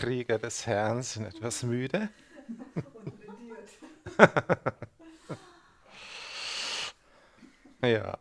Krieger 0.00 0.38
des 0.38 0.66
Herrn 0.66 1.02
sind 1.02 1.26
etwas 1.26 1.62
müde. 1.62 2.08
ja. 7.82 8.16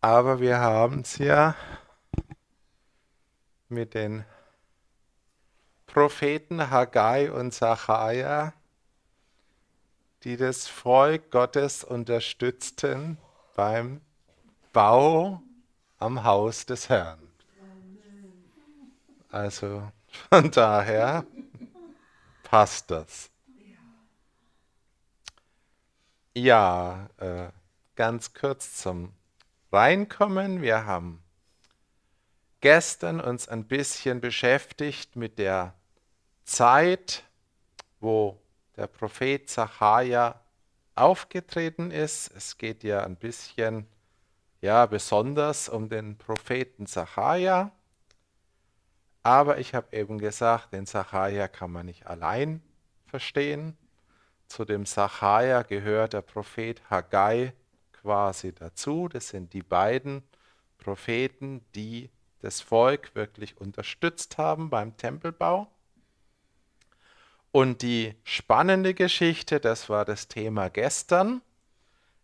Aber 0.00 0.38
wir 0.38 0.60
haben 0.60 1.00
es 1.00 1.18
ja 1.18 1.56
mit 3.68 3.94
den 3.94 4.24
Propheten 5.86 6.70
Haggai 6.70 7.32
und 7.32 7.50
Zachariah, 7.50 8.52
die 10.22 10.36
das 10.36 10.68
Volk 10.68 11.32
Gottes 11.32 11.82
unterstützten 11.82 13.18
beim 13.56 14.00
Bau 14.72 15.42
am 16.00 16.24
Haus 16.24 16.66
des 16.66 16.88
Herrn. 16.88 17.20
Also 19.30 19.90
von 20.30 20.50
daher 20.50 21.24
passt 22.42 22.90
das. 22.90 23.30
Ja, 26.34 27.08
äh, 27.18 27.48
ganz 27.96 28.34
kurz 28.34 28.76
zum 28.76 29.12
Reinkommen. 29.72 30.62
Wir 30.62 30.86
haben 30.86 31.22
gestern 32.60 33.20
uns 33.20 33.48
ein 33.48 33.66
bisschen 33.66 34.20
beschäftigt 34.20 35.16
mit 35.16 35.38
der 35.38 35.74
Zeit, 36.44 37.24
wo 38.00 38.40
der 38.76 38.86
Prophet 38.86 39.48
Zachariah 39.48 40.40
aufgetreten 40.94 41.90
ist. 41.90 42.34
Es 42.34 42.58
geht 42.58 42.84
ja 42.84 43.04
ein 43.04 43.16
bisschen 43.16 43.86
ja 44.60 44.86
besonders 44.86 45.68
um 45.68 45.88
den 45.88 46.16
Propheten 46.18 46.86
Zachariah. 46.86 47.72
Aber 49.22 49.58
ich 49.58 49.74
habe 49.74 49.94
eben 49.96 50.18
gesagt, 50.18 50.72
den 50.72 50.86
Zachariah 50.86 51.48
kann 51.48 51.70
man 51.70 51.86
nicht 51.86 52.06
allein 52.06 52.62
verstehen. 53.06 53.76
Zu 54.46 54.64
dem 54.64 54.86
Zachariah 54.86 55.62
gehört 55.62 56.12
der 56.12 56.22
Prophet 56.22 56.82
Haggai 56.90 57.52
quasi 57.92 58.54
dazu. 58.54 59.08
Das 59.08 59.28
sind 59.28 59.52
die 59.52 59.62
beiden 59.62 60.22
Propheten, 60.78 61.64
die 61.74 62.10
das 62.40 62.60
Volk 62.60 63.14
wirklich 63.14 63.60
unterstützt 63.60 64.38
haben 64.38 64.70
beim 64.70 64.96
Tempelbau. 64.96 65.70
Und 67.52 67.82
die 67.82 68.14
spannende 68.24 68.94
Geschichte, 68.94 69.60
das 69.60 69.88
war 69.88 70.04
das 70.04 70.28
Thema 70.28 70.70
gestern, 70.70 71.42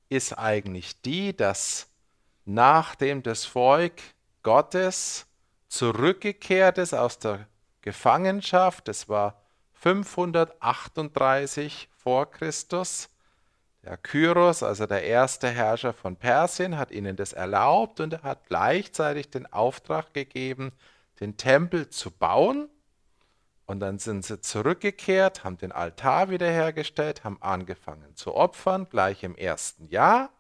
ist 0.08 0.32
eigentlich 0.38 1.00
die, 1.02 1.36
dass 1.36 1.88
nachdem 2.46 3.22
das 3.22 3.44
Volk 3.44 4.00
Gottes 4.42 5.26
zurückgekehrt 5.68 6.78
ist 6.78 6.94
aus 6.94 7.18
der 7.18 7.46
Gefangenschaft, 7.82 8.88
das 8.88 9.08
war 9.08 9.42
538 9.74 11.88
vor 11.94 12.30
Christus, 12.30 13.10
der 13.82 13.96
Kyros, 13.96 14.64
also 14.64 14.86
der 14.86 15.04
erste 15.04 15.48
Herrscher 15.48 15.92
von 15.92 16.16
Persien, 16.16 16.76
hat 16.76 16.90
ihnen 16.90 17.14
das 17.14 17.32
erlaubt 17.32 18.00
und 18.00 18.14
er 18.14 18.22
hat 18.22 18.46
gleichzeitig 18.46 19.30
den 19.30 19.46
Auftrag 19.52 20.12
gegeben, 20.12 20.72
den 21.20 21.36
Tempel 21.36 21.88
zu 21.88 22.10
bauen. 22.10 22.68
Und 23.64 23.80
dann 23.80 23.98
sind 23.98 24.24
sie 24.24 24.40
zurückgekehrt, 24.40 25.44
haben 25.44 25.58
den 25.58 25.72
Altar 25.72 26.30
wiederhergestellt, 26.30 27.24
haben 27.24 27.38
angefangen 27.40 28.16
zu 28.16 28.34
opfern, 28.34 28.88
gleich 28.88 29.22
im 29.22 29.36
ersten 29.36 29.88
Jahr. 29.88 30.30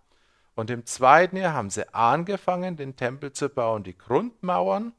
Und 0.56 0.70
im 0.70 0.84
zweiten 0.86 1.36
Jahr 1.36 1.52
haben 1.52 1.70
sie 1.70 1.94
angefangen, 1.94 2.76
den 2.76 2.96
Tempel 2.96 3.30
zu 3.30 3.48
bauen, 3.48 3.84
die 3.84 3.96
Grundmauern. 3.96 4.92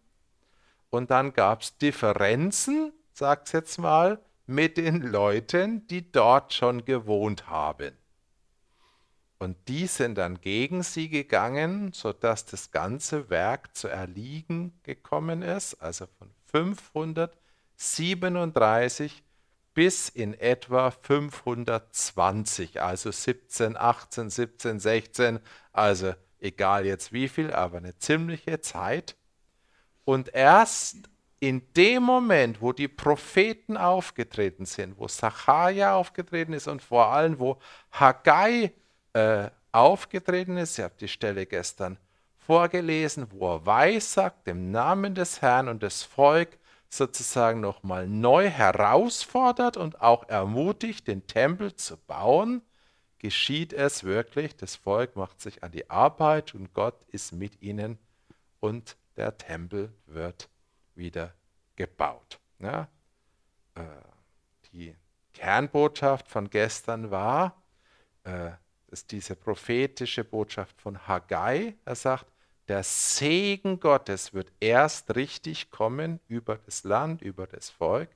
Und 0.89 1.11
dann 1.11 1.33
gab 1.33 1.63
es 1.63 1.77
Differenzen, 1.77 2.93
sagt 3.11 3.47
es 3.47 3.53
jetzt 3.53 3.79
mal, 3.79 4.19
mit 4.45 4.77
den 4.77 5.01
Leuten, 5.01 5.87
die 5.87 6.09
dort 6.11 6.53
schon 6.53 6.85
gewohnt 6.85 7.49
haben. 7.49 7.97
Und 9.39 9.57
die 9.67 9.87
sind 9.87 10.17
dann 10.17 10.41
gegen 10.41 10.83
sie 10.83 11.09
gegangen, 11.09 11.91
sodass 11.91 12.45
das 12.45 12.71
ganze 12.71 13.29
Werk 13.29 13.75
zu 13.75 13.87
erliegen 13.87 14.79
gekommen 14.83 15.41
ist, 15.41 15.73
also 15.75 16.05
von 16.17 16.29
537 16.45 19.23
bis 19.77 20.09
in 20.09 20.33
etwa 20.33 20.89
520, 20.89 22.81
also 22.81 23.11
17, 23.11 23.77
18, 23.77 24.31
17, 24.31 24.79
16, 24.79 25.39
also 25.71 26.15
egal 26.39 26.87
jetzt 26.87 27.13
wie 27.13 27.27
viel, 27.27 27.53
aber 27.53 27.77
eine 27.77 27.95
ziemliche 27.99 28.59
Zeit. 28.59 29.15
Und 30.03 30.33
erst 30.33 30.97
in 31.39 31.61
dem 31.75 32.01
Moment, 32.01 32.59
wo 32.59 32.73
die 32.73 32.87
Propheten 32.87 33.77
aufgetreten 33.77 34.65
sind, 34.65 34.97
wo 34.97 35.07
Sacharja 35.07 35.93
aufgetreten 35.93 36.53
ist 36.53 36.67
und 36.67 36.81
vor 36.81 37.13
allem, 37.13 37.37
wo 37.37 37.59
Haggai 37.91 38.73
äh, 39.13 39.51
aufgetreten 39.71 40.57
ist. 40.57 40.79
Ich 40.79 40.83
habe 40.83 40.95
die 40.99 41.07
Stelle 41.07 41.45
gestern 41.45 41.99
vorgelesen, 42.39 43.27
wo 43.29 43.53
er 43.53 43.65
weissagt, 43.67 44.47
im 44.47 44.71
Namen 44.71 45.13
des 45.13 45.43
Herrn 45.43 45.67
und 45.67 45.83
des 45.83 46.01
Volk 46.01 46.57
sozusagen 46.89 47.59
nochmal 47.59 48.07
neu 48.07 48.49
herausfordert 48.49 49.77
und 49.77 50.01
auch 50.01 50.27
ermutigt, 50.29 51.07
den 51.07 51.27
Tempel 51.27 51.75
zu 51.75 51.97
bauen, 51.97 52.61
geschieht 53.19 53.73
es 53.73 54.03
wirklich. 54.03 54.55
Das 54.55 54.75
Volk 54.75 55.15
macht 55.15 55.41
sich 55.41 55.63
an 55.63 55.71
die 55.71 55.89
Arbeit 55.89 56.55
und 56.55 56.73
Gott 56.73 57.03
ist 57.07 57.33
mit 57.33 57.61
ihnen 57.61 57.97
und 58.59 58.97
der 59.15 59.37
Tempel 59.37 59.91
wird 60.05 60.49
wieder 60.95 61.33
gebaut. 61.75 62.39
Ja? 62.59 62.87
Äh, 63.75 63.81
die 64.71 64.95
Kernbotschaft 65.33 66.27
von 66.27 66.49
gestern 66.49 67.11
war, 67.11 67.61
äh, 68.23 68.51
ist 68.87 69.11
diese 69.11 69.35
prophetische 69.35 70.23
Botschaft 70.23 70.81
von 70.81 71.07
Haggai. 71.07 71.75
Er 71.85 71.95
sagt, 71.95 72.25
der 72.67 72.83
Segen 72.83 73.79
Gottes 73.79 74.33
wird 74.33 74.51
erst 74.59 75.15
richtig 75.15 75.71
kommen 75.71 76.19
über 76.27 76.57
das 76.57 76.83
Land, 76.83 77.21
über 77.21 77.47
das 77.47 77.69
Volk, 77.69 78.09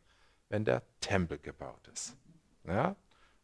wenn 0.49 0.65
der 0.65 0.83
Tempel 0.99 1.37
gebaut 1.37 1.87
ist. 1.93 2.15
Ja? 2.65 2.95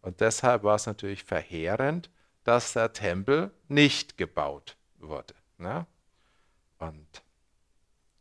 Und 0.01 0.19
deshalb 0.21 0.63
war 0.63 0.75
es 0.75 0.85
natürlich 0.85 1.23
verheerend, 1.23 2.09
dass 2.43 2.73
der 2.73 2.93
Tempel 2.93 3.51
nicht 3.67 4.17
gebaut 4.17 4.77
wurde. 4.97 5.33
Ja? 5.59 5.87
Und 6.79 7.23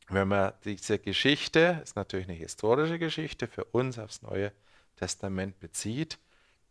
wenn 0.09 0.29
man 0.29 0.53
diese 0.65 0.99
Geschichte, 0.99 1.81
ist 1.83 1.97
natürlich 1.97 2.29
eine 2.29 2.37
historische 2.37 2.99
Geschichte, 2.99 3.49
für 3.49 3.65
uns 3.65 3.99
aufs 3.99 4.23
Neue 4.23 4.53
Testament 4.97 5.59
bezieht, 5.59 6.19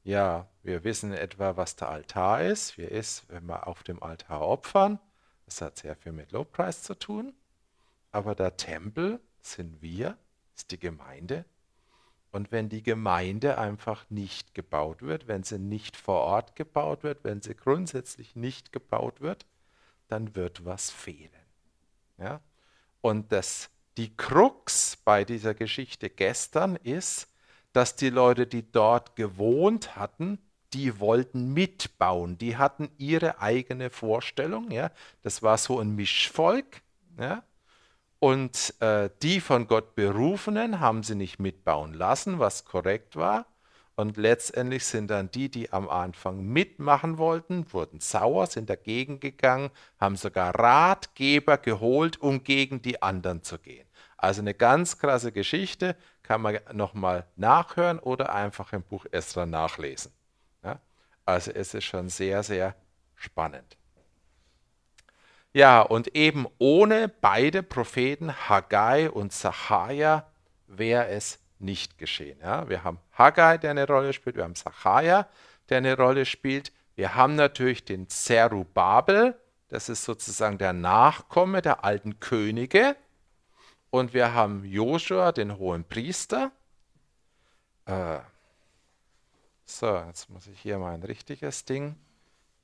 ja, 0.03 0.47
wir 0.61 0.83
wissen 0.83 1.13
etwa, 1.13 1.57
was 1.57 1.75
der 1.75 1.89
Altar 1.89 2.43
ist. 2.43 2.77
Wir 2.77 2.91
ist, 2.91 3.27
wenn 3.27 3.45
wir 3.47 3.67
auf 3.67 3.81
dem 3.81 4.03
Altar 4.03 4.41
opfern. 4.41 4.99
Das 5.45 5.61
hat 5.61 5.77
sehr 5.77 5.95
viel 5.95 6.11
mit 6.11 6.31
Lobpreis 6.31 6.83
zu 6.83 6.95
tun. 6.95 7.33
Aber 8.11 8.35
der 8.35 8.57
Tempel 8.57 9.19
sind 9.41 9.81
wir, 9.81 10.17
ist 10.55 10.71
die 10.71 10.79
Gemeinde. 10.79 11.45
Und 12.31 12.51
wenn 12.51 12.67
die 12.67 12.83
Gemeinde 12.83 13.57
einfach 13.57 14.09
nicht 14.09 14.53
gebaut 14.53 15.01
wird, 15.01 15.27
wenn 15.27 15.43
sie 15.43 15.59
nicht 15.59 15.95
vor 15.95 16.21
Ort 16.21 16.55
gebaut 16.55 17.03
wird, 17.03 17.23
wenn 17.23 17.41
sie 17.41 17.55
grundsätzlich 17.55 18.35
nicht 18.35 18.73
gebaut 18.73 19.21
wird, 19.21 19.45
dann 20.07 20.35
wird 20.35 20.65
was 20.65 20.91
fehlen. 20.91 21.31
Ja? 22.17 22.41
Und 23.01 23.31
das, 23.31 23.69
die 23.97 24.15
Krux 24.15 24.97
bei 24.97 25.23
dieser 25.23 25.53
Geschichte 25.53 26.09
gestern 26.09 26.75
ist, 26.75 27.29
dass 27.71 27.95
die 27.95 28.09
Leute, 28.09 28.47
die 28.47 28.69
dort 28.69 29.15
gewohnt 29.15 29.95
hatten, 29.95 30.39
die 30.75 30.99
wollten 30.99 31.53
mitbauen. 31.53 32.37
Die 32.37 32.57
hatten 32.57 32.89
ihre 32.97 33.39
eigene 33.39 33.89
Vorstellung. 33.89 34.69
Ja? 34.71 34.91
Das 35.23 35.41
war 35.41 35.57
so 35.57 35.79
ein 35.79 35.95
Mischvolk. 35.95 36.81
Ja? 37.17 37.43
Und 38.19 38.73
äh, 38.81 39.09
die 39.23 39.39
von 39.39 39.67
Gott 39.67 39.95
Berufenen 39.95 40.81
haben 40.81 41.03
sie 41.03 41.15
nicht 41.15 41.39
mitbauen 41.39 41.93
lassen, 41.93 42.39
was 42.39 42.65
korrekt 42.65 43.15
war. 43.15 43.45
Und 43.95 44.17
letztendlich 44.17 44.85
sind 44.85 45.09
dann 45.09 45.31
die, 45.31 45.47
die 45.47 45.71
am 45.71 45.87
Anfang 45.87 46.43
mitmachen 46.43 47.17
wollten, 47.17 47.71
wurden 47.71 48.01
sauer, 48.01 48.47
sind 48.47 48.69
dagegen 48.69 49.21
gegangen, 49.21 49.69
haben 49.97 50.17
sogar 50.17 50.53
Ratgeber 50.53 51.57
geholt, 51.57 52.19
um 52.19 52.43
gegen 52.43 52.81
die 52.81 53.01
anderen 53.01 53.41
zu 53.43 53.57
gehen. 53.57 53.87
Also 54.17 54.41
eine 54.41 54.53
ganz 54.53 54.97
krasse 54.97 55.31
Geschichte, 55.31 55.95
kann 56.23 56.41
man 56.41 56.59
nochmal 56.73 57.25
nachhören 57.37 57.99
oder 57.99 58.33
einfach 58.33 58.73
im 58.73 58.83
Buch 58.83 59.05
Esra 59.11 59.45
nachlesen. 59.45 60.11
Also 61.25 61.51
es 61.51 61.73
ist 61.73 61.85
schon 61.85 62.09
sehr, 62.09 62.43
sehr 62.43 62.75
spannend. 63.15 63.77
Ja, 65.53 65.81
und 65.81 66.15
eben 66.15 66.47
ohne 66.57 67.07
beide 67.07 67.63
Propheten 67.63 68.49
Haggai 68.49 69.09
und 69.09 69.31
Sacharja 69.31 70.29
wäre 70.67 71.07
es 71.07 71.39
nicht 71.59 71.97
geschehen. 71.97 72.39
Ja? 72.41 72.67
Wir 72.67 72.83
haben 72.83 72.99
Haggai, 73.17 73.57
der 73.57 73.71
eine 73.71 73.87
Rolle 73.87 74.13
spielt, 74.13 74.35
wir 74.35 74.43
haben 74.43 74.55
Sacharja, 74.55 75.27
der 75.69 75.77
eine 75.77 75.95
Rolle 75.95 76.25
spielt. 76.25 76.71
Wir 76.95 77.15
haben 77.15 77.35
natürlich 77.35 77.85
den 77.85 78.09
Zerubabel, 78.09 79.39
das 79.69 79.89
ist 79.89 80.03
sozusagen 80.03 80.57
der 80.57 80.73
Nachkomme 80.73 81.61
der 81.61 81.83
alten 81.83 82.19
Könige, 82.19 82.95
und 83.95 84.13
wir 84.13 84.33
haben 84.33 84.65
Joshua, 84.65 85.31
den 85.31 85.57
hohen 85.57 85.85
Priester. 85.85 86.51
Äh, 87.85 88.19
so, 89.65 89.97
jetzt 90.07 90.29
muss 90.29 90.47
ich 90.47 90.59
hier 90.59 90.77
mal 90.77 90.93
ein 90.93 91.03
richtiges 91.03 91.65
Ding, 91.65 91.95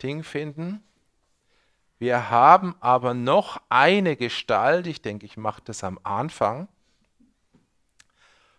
Ding 0.01 0.23
finden. 0.23 0.83
Wir 1.99 2.29
haben 2.29 2.75
aber 2.79 3.13
noch 3.13 3.61
eine 3.69 4.15
Gestalt, 4.15 4.87
ich 4.87 5.01
denke, 5.01 5.25
ich 5.25 5.37
mache 5.37 5.61
das 5.63 5.83
am 5.83 5.99
Anfang, 6.03 6.67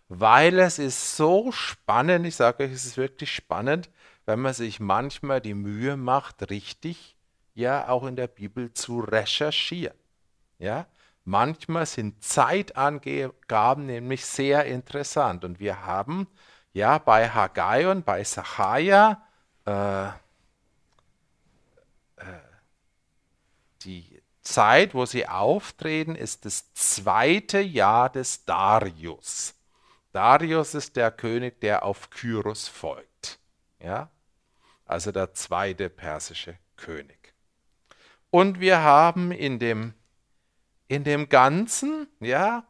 weil 0.07 0.59
es 0.59 0.79
ist 0.79 1.17
so 1.17 1.51
spannend, 1.51 2.25
ich 2.25 2.35
sage 2.35 2.63
euch, 2.63 2.71
es 2.71 2.85
ist 2.85 2.97
wirklich 2.97 3.33
spannend, 3.33 3.89
wenn 4.25 4.39
man 4.39 4.53
sich 4.53 4.79
manchmal 4.79 5.41
die 5.41 5.55
Mühe 5.55 5.97
macht, 5.97 6.49
richtig 6.49 7.17
ja 7.55 7.89
auch 7.89 8.05
in 8.05 8.15
der 8.15 8.27
Bibel 8.27 8.73
zu 8.73 8.99
recherchieren. 8.99 9.97
Ja, 10.59 10.87
Manchmal 11.25 11.85
sind 11.85 12.21
Zeitangaben 12.21 13.85
nämlich 13.85 14.25
sehr 14.25 14.65
interessant. 14.65 15.45
Und 15.45 15.59
wir 15.59 15.85
haben 15.85 16.27
ja 16.73 16.97
bei 16.97 17.29
Haggai 17.29 17.89
und 17.89 18.05
bei 18.05 18.23
Sacharja 18.23 19.21
äh, 19.65 20.07
äh, 20.07 20.11
die 23.81 24.21
Zeit, 24.41 24.93
wo 24.93 25.05
sie 25.05 25.27
auftreten, 25.27 26.15
ist 26.15 26.45
das 26.45 26.73
zweite 26.73 27.59
Jahr 27.59 28.09
des 28.09 28.45
Darius. 28.45 29.55
Darius 30.11 30.73
ist 30.75 30.95
der 30.95 31.11
König, 31.11 31.61
der 31.61 31.83
auf 31.83 32.09
Kyros 32.09 32.67
folgt. 32.67 33.39
Ja? 33.79 34.09
Also 34.85 35.11
der 35.11 35.33
zweite 35.33 35.89
persische 35.89 36.57
König. 36.75 37.33
Und 38.29 38.59
wir 38.59 38.81
haben 38.81 39.31
in 39.31 39.59
dem 39.59 39.93
in 40.87 41.03
dem 41.03 41.29
Ganzen, 41.29 42.07
ja, 42.19 42.65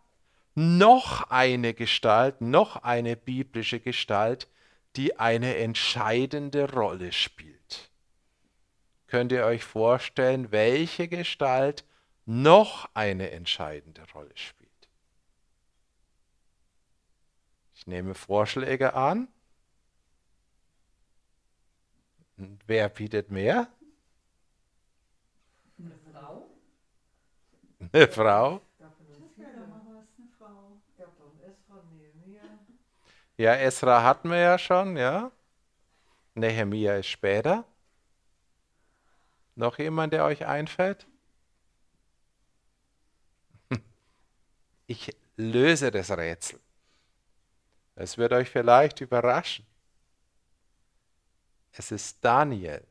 noch 0.56 1.30
eine 1.30 1.74
Gestalt, 1.74 2.42
noch 2.42 2.78
eine 2.78 3.16
biblische 3.16 3.80
Gestalt, 3.80 4.48
die 4.96 5.18
eine 5.18 5.58
entscheidende 5.58 6.72
Rolle 6.72 7.12
spielt. 7.12 7.90
Könnt 9.08 9.32
ihr 9.32 9.46
euch 9.46 9.64
vorstellen, 9.64 10.52
welche 10.52 11.08
Gestalt 11.08 11.84
noch 12.26 12.90
eine 12.94 13.32
entscheidende 13.32 14.04
Rolle 14.14 14.36
spielt. 14.36 14.64
Ich 17.76 17.88
nehme 17.88 18.16
Vorschläge 18.16 18.94
an. 18.94 19.28
Wer 22.66 22.90
bietet 22.90 23.30
mehr? 23.30 23.68
Eine 25.78 26.00
Frau? 26.12 26.50
Eine 27.80 28.08
Frau? 28.08 28.62
Ja, 33.38 33.54
Esra 33.56 34.04
hatten 34.04 34.30
wir 34.30 34.38
ja 34.40 34.58
schon, 34.58 34.98
ja. 34.98 35.32
Nehemia 36.36 36.96
ist 36.98 37.08
später. 37.08 37.66
Noch 39.56 39.78
jemand, 39.80 40.14
der 40.14 40.26
euch 40.26 40.46
einfällt? 40.46 41.08
Ich 44.88 45.16
löse 45.38 45.92
das 45.92 46.12
Rätsel. 46.12 46.60
Es 47.96 48.18
wird 48.18 48.34
euch 48.34 48.50
vielleicht 48.50 49.02
überraschen. 49.02 49.66
Es 51.72 51.92
ist 51.92 52.24
Daniel. 52.24 52.86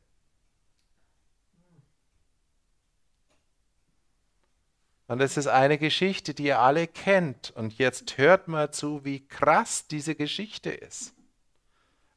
Und 5.07 5.21
es 5.21 5.37
ist 5.37 5.47
eine 5.47 5.77
Geschichte, 5.77 6.33
die 6.33 6.45
ihr 6.45 6.59
alle 6.59 6.87
kennt. 6.87 7.51
Und 7.51 7.77
jetzt 7.77 8.17
hört 8.17 8.47
mal 8.47 8.71
zu, 8.71 9.03
wie 9.03 9.25
krass 9.27 9.87
diese 9.87 10.15
Geschichte 10.15 10.69
ist. 10.69 11.13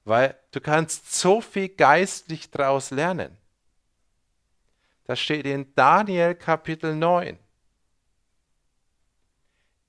Weil 0.05 0.39
du 0.53 0.61
kannst 0.61 1.15
so 1.15 1.41
viel 1.41 1.69
geistlich 1.69 2.51
daraus 2.51 2.91
lernen. 2.91 3.37
Das 5.05 5.21
steht 5.21 5.47
in 5.47 5.73
Daniel 5.75 6.35
Kapitel 6.35 6.95
9. 6.95 7.39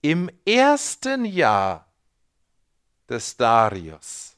Im 0.02 0.30
ersten 0.46 1.26
Jahr 1.26 1.88
des 3.10 3.36
Darius, 3.36 4.36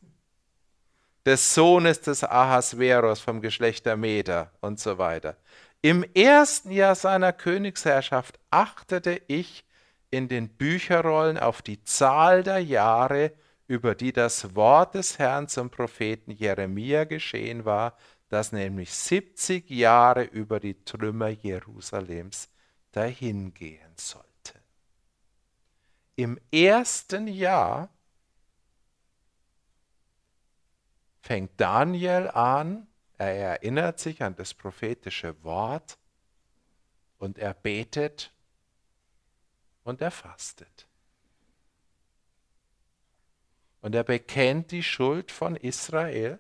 des 1.26 1.54
Sohnes 1.54 2.00
des 2.02 2.24
Ahasveros 2.24 3.19
vom 3.19 3.41
Geschlecht 3.41 3.86
der 3.86 3.98
Meder 3.98 4.52
und 4.62 4.80
so 4.80 4.98
weiter, 4.98 5.36
im 5.81 6.03
ersten 6.13 6.71
Jahr 6.71 6.95
seiner 6.95 7.31
Königsherrschaft 7.31 8.39
achtete 8.49 9.21
ich 9.27 9.65
in 10.11 10.27
den 10.27 10.49
Bücherrollen 10.49 11.37
auf 11.37 11.61
die 11.61 11.83
Zahl 11.83 12.43
der 12.43 12.59
Jahre, 12.59 13.31
über 13.67 13.95
die 13.95 14.11
das 14.11 14.55
Wort 14.55 14.95
des 14.95 15.19
Herrn 15.19 15.47
zum 15.47 15.69
Propheten 15.69 16.31
Jeremia 16.31 17.03
geschehen 17.03 17.65
war, 17.65 17.95
das 18.27 18.51
nämlich 18.51 18.93
70 18.93 19.69
Jahre 19.69 20.23
über 20.23 20.59
die 20.59 20.83
Trümmer 20.83 21.29
Jerusalems 21.29 22.49
dahingehen 22.91 23.93
sollte. 23.95 24.25
Im 26.15 26.39
ersten 26.51 27.27
Jahr 27.27 27.89
fängt 31.21 31.51
Daniel 31.61 32.27
an, 32.29 32.88
er 33.27 33.62
erinnert 33.62 33.99
sich 33.99 34.23
an 34.23 34.36
das 34.36 34.53
prophetische 34.53 35.43
Wort 35.43 35.97
und 37.17 37.38
er 37.38 37.53
betet 37.53 38.32
und 39.84 40.01
er 40.01 40.12
fastet. 40.12 40.88
Und 43.82 43.95
er 43.95 44.03
bekennt 44.03 44.71
die 44.71 44.84
Schuld 44.84 45.32
von 45.32 45.55
Israel. 45.55 46.39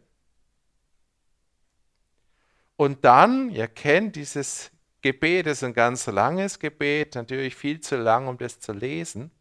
Und 2.75 3.03
dann, 3.03 3.49
ihr 3.49 3.67
kennt 3.67 4.15
dieses 4.15 4.71
Gebet, 5.01 5.47
es 5.47 5.59
ist 5.59 5.63
ein 5.63 5.73
ganz 5.73 6.07
langes 6.07 6.59
Gebet, 6.59 7.15
natürlich 7.15 7.55
viel 7.55 7.81
zu 7.81 7.97
lang, 7.97 8.27
um 8.27 8.37
das 8.37 8.59
zu 8.59 8.71
lesen. 8.71 9.31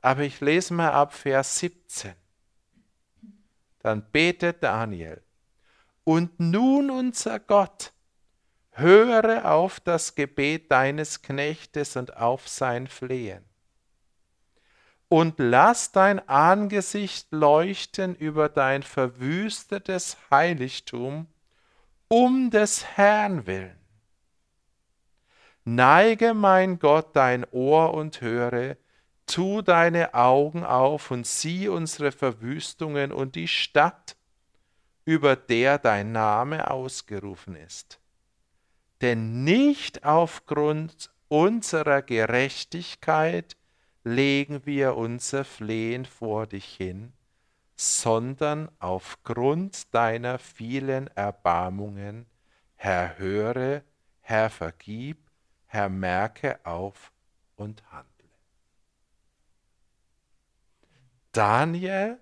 Aber 0.00 0.22
ich 0.22 0.40
lese 0.40 0.74
mal 0.74 0.92
ab 0.92 1.14
Vers 1.14 1.58
17. 1.58 2.14
Dann 3.80 4.08
betet 4.10 4.62
Daniel. 4.62 5.22
Und 6.04 6.40
nun, 6.40 6.90
unser 6.90 7.38
Gott, 7.38 7.92
höre 8.70 9.50
auf 9.50 9.80
das 9.80 10.14
Gebet 10.14 10.70
deines 10.70 11.22
Knechtes 11.22 11.96
und 11.96 12.16
auf 12.16 12.48
sein 12.48 12.86
Flehen. 12.86 13.44
Und 15.08 15.34
lass 15.38 15.92
dein 15.92 16.26
Angesicht 16.26 17.28
leuchten 17.32 18.14
über 18.14 18.48
dein 18.48 18.82
verwüstetes 18.82 20.16
Heiligtum 20.30 21.26
um 22.08 22.50
des 22.50 22.84
Herrn 22.96 23.46
willen. 23.46 23.78
Neige, 25.64 26.34
mein 26.34 26.78
Gott, 26.78 27.14
dein 27.14 27.46
Ohr 27.52 27.94
und 27.94 28.20
höre, 28.20 28.76
tu 29.26 29.62
deine 29.62 30.14
Augen 30.14 30.64
auf 30.64 31.10
und 31.10 31.26
sieh 31.26 31.68
unsere 31.68 32.10
Verwüstungen 32.10 33.12
und 33.12 33.36
die 33.36 33.48
Stadt, 33.48 34.16
über 35.04 35.36
der 35.36 35.78
dein 35.78 36.12
Name 36.12 36.70
ausgerufen 36.70 37.56
ist. 37.56 38.00
Denn 39.00 39.42
nicht 39.44 40.04
aufgrund 40.04 41.10
unserer 41.28 42.02
Gerechtigkeit 42.02 43.56
legen 44.04 44.64
wir 44.64 44.96
unser 44.96 45.44
Flehen 45.44 46.04
vor 46.04 46.46
dich 46.46 46.66
hin, 46.76 47.12
sondern 47.74 48.70
aufgrund 48.78 49.92
deiner 49.94 50.38
vielen 50.38 51.08
Erbarmungen, 51.08 52.26
Herr, 52.76 53.18
höre, 53.18 53.82
Herr, 54.20 54.50
vergib, 54.50 55.18
Herr, 55.66 55.88
merke 55.88 56.64
auf 56.64 57.12
und 57.56 57.82
handle. 57.90 58.12
Daniel 61.32 62.21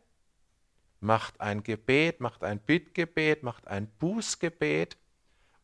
macht 1.00 1.40
ein 1.40 1.62
Gebet, 1.62 2.20
macht 2.20 2.44
ein 2.44 2.58
Bittgebet, 2.58 3.42
macht 3.42 3.66
ein 3.66 3.88
Bußgebet 3.98 4.96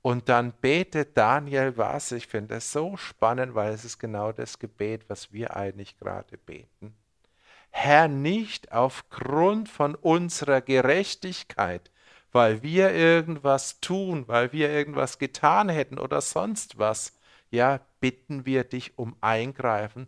und 0.03 0.29
dann 0.29 0.53
betet 0.61 1.17
Daniel 1.17 1.77
was. 1.77 2.13
Ich 2.13 2.27
finde 2.27 2.55
das 2.55 2.73
so 2.73 2.97
spannend, 2.97 3.55
weil 3.55 3.73
es 3.73 3.85
ist 3.85 3.99
genau 3.99 4.33
das 4.33 4.59
Gebet, 4.59 5.09
was 5.09 5.33
wir 5.33 5.57
eigentlich 5.57 5.99
gerade 5.99 6.39
beten. 6.39 6.97
Herr, 7.71 8.09
nicht 8.09 8.73
aufgrund 8.73 9.69
von 9.69 9.95
unserer 9.95 10.63
Gerechtigkeit, 10.63 11.91
weil 12.33 12.63
wir 12.63 12.93
irgendwas 12.93 13.81
tun, 13.81 14.29
weil 14.29 14.53
wir 14.53 14.71
irgendwas 14.71 15.19
getan 15.19 15.69
hätten 15.69 15.99
oder 15.99 16.21
sonst 16.21 16.79
was, 16.79 17.19
ja, 17.51 17.81
bitten 18.01 18.47
wir 18.47 18.65
dich 18.65 18.99
um 18.99 19.17
Eingreifen, 19.21 20.07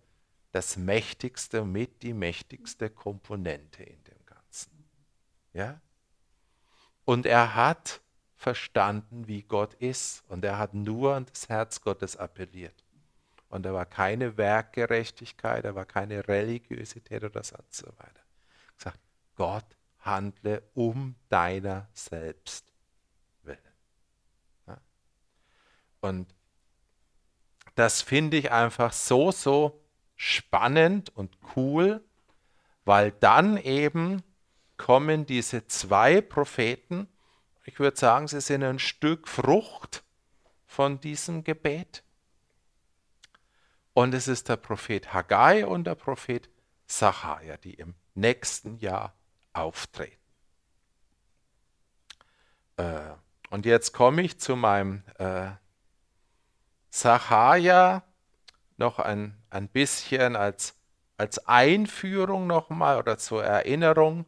das 0.52 0.78
mächtigste, 0.78 1.64
mit 1.64 2.02
die 2.02 2.14
mächtigste 2.14 2.88
Komponente 2.88 3.82
in. 3.82 4.03
Ja? 5.54 5.80
Und 7.04 7.24
er 7.24 7.54
hat 7.54 8.02
verstanden, 8.36 9.26
wie 9.26 9.42
Gott 9.42 9.74
ist. 9.74 10.22
Und 10.28 10.44
er 10.44 10.58
hat 10.58 10.74
nur 10.74 11.14
an 11.14 11.26
das 11.26 11.48
Herz 11.48 11.80
Gottes 11.80 12.16
appelliert. 12.16 12.84
Und 13.48 13.62
da 13.62 13.72
war 13.72 13.86
keine 13.86 14.36
Werkgerechtigkeit, 14.36 15.64
da 15.64 15.74
war 15.74 15.86
keine 15.86 16.26
Religiosität 16.28 17.24
oder 17.24 17.42
so 17.42 17.54
weiter. 17.86 18.20
Er 18.20 18.76
gesagt, 18.76 19.00
Gott 19.36 19.64
handle 20.00 20.62
um 20.74 21.14
deiner 21.28 21.88
selbst 21.94 22.66
willen. 23.42 23.58
Ja? 24.66 24.78
Und 26.00 26.34
das 27.76 28.02
finde 28.02 28.36
ich 28.36 28.52
einfach 28.52 28.92
so, 28.92 29.30
so 29.32 29.80
spannend 30.16 31.10
und 31.16 31.36
cool, 31.56 32.04
weil 32.84 33.12
dann 33.12 33.56
eben 33.56 34.22
kommen 34.76 35.26
diese 35.26 35.66
zwei 35.66 36.20
Propheten, 36.20 37.08
ich 37.64 37.78
würde 37.78 37.96
sagen, 37.96 38.28
sie 38.28 38.40
sind 38.40 38.62
ein 38.62 38.78
Stück 38.78 39.28
Frucht 39.28 40.04
von 40.66 41.00
diesem 41.00 41.44
Gebet. 41.44 42.02
Und 43.94 44.12
es 44.12 44.28
ist 44.28 44.48
der 44.48 44.56
Prophet 44.56 45.12
Haggai 45.12 45.66
und 45.66 45.84
der 45.84 45.94
Prophet 45.94 46.50
Sacharja, 46.86 47.56
die 47.56 47.74
im 47.74 47.94
nächsten 48.14 48.76
Jahr 48.78 49.14
auftreten. 49.52 50.20
Äh, 52.76 53.12
und 53.50 53.66
jetzt 53.66 53.92
komme 53.92 54.22
ich 54.22 54.38
zu 54.40 54.56
meinem 54.56 55.04
äh, 55.18 55.52
Sacharja 56.90 58.02
noch 58.76 58.98
ein, 58.98 59.40
ein 59.50 59.68
bisschen 59.68 60.36
als, 60.36 60.74
als 61.16 61.46
Einführung 61.46 62.46
nochmal 62.46 62.98
oder 62.98 63.16
zur 63.16 63.44
Erinnerung 63.44 64.26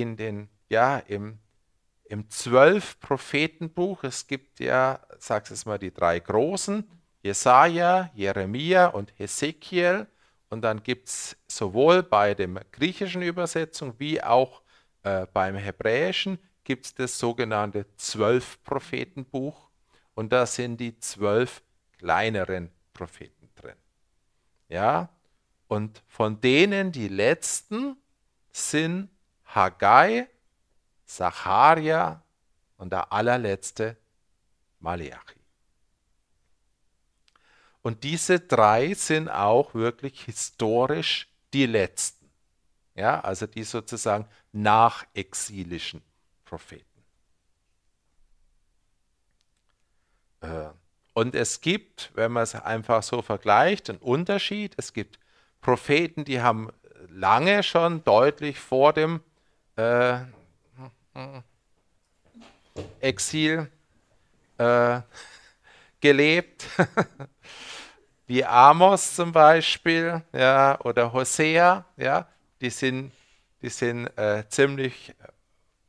in 0.00 0.16
den, 0.16 0.48
ja, 0.68 0.98
im, 0.98 1.38
im 2.04 2.28
zwölf 2.30 2.98
Prophetenbuch. 3.00 4.04
Es 4.04 4.26
gibt 4.26 4.60
ja, 4.60 5.00
sag's 5.18 5.50
es 5.50 5.66
mal, 5.66 5.78
die 5.78 5.92
drei 5.92 6.20
großen, 6.20 6.88
Jesaja, 7.22 8.10
Jeremia 8.14 8.86
und 8.86 9.12
Hesekiel. 9.18 10.06
Und 10.50 10.62
dann 10.62 10.82
gibt 10.82 11.08
es 11.08 11.36
sowohl 11.46 12.02
bei 12.02 12.34
der 12.34 12.48
griechischen 12.72 13.22
Übersetzung 13.22 13.94
wie 13.98 14.22
auch 14.22 14.62
äh, 15.02 15.26
beim 15.32 15.56
Hebräischen 15.56 16.38
gibt 16.64 16.86
es 16.86 16.94
das 16.94 17.18
sogenannte 17.18 17.86
Zwölf-Prophetenbuch. 17.96 19.70
Und 20.14 20.32
da 20.32 20.44
sind 20.46 20.78
die 20.78 20.98
zwölf 20.98 21.62
kleineren 21.98 22.70
Propheten 22.92 23.48
drin. 23.54 23.76
Ja, 24.68 25.08
und 25.66 26.02
von 26.06 26.40
denen 26.40 26.92
die 26.92 27.08
letzten 27.08 27.96
sind 28.52 29.08
Haggai, 29.54 30.28
Zacharia 31.06 32.22
und 32.76 32.92
der 32.92 33.12
allerletzte 33.12 33.96
Maleachi. 34.80 35.38
Und 37.82 38.04
diese 38.04 38.40
drei 38.40 38.94
sind 38.94 39.28
auch 39.28 39.74
wirklich 39.74 40.22
historisch 40.24 41.28
die 41.52 41.66
letzten. 41.66 42.30
Ja, 42.94 43.20
also 43.20 43.46
die 43.46 43.62
sozusagen 43.62 44.28
nachexilischen 44.52 46.02
Propheten. 46.44 46.84
Äh, 50.40 50.68
und 51.14 51.34
es 51.34 51.60
gibt, 51.60 52.10
wenn 52.14 52.32
man 52.32 52.42
es 52.42 52.54
einfach 52.54 53.02
so 53.02 53.22
vergleicht, 53.22 53.88
einen 53.88 53.98
Unterschied. 54.00 54.74
Es 54.76 54.92
gibt 54.92 55.18
Propheten, 55.60 56.24
die 56.24 56.40
haben 56.40 56.70
lange 57.08 57.62
schon 57.62 58.04
deutlich 58.04 58.58
vor 58.58 58.92
dem 58.92 59.20
äh, 59.78 60.18
Exil 63.00 63.70
äh, 64.58 65.00
gelebt. 66.00 66.66
wie 68.28 68.44
Amos 68.44 69.16
zum 69.16 69.32
Beispiel, 69.32 70.22
ja, 70.34 70.78
oder 70.82 71.12
Hosea, 71.12 71.84
ja, 71.96 72.28
die 72.60 72.68
sind, 72.68 73.10
die 73.62 73.70
sind 73.70 74.06
äh, 74.18 74.44
ziemlich 74.48 75.14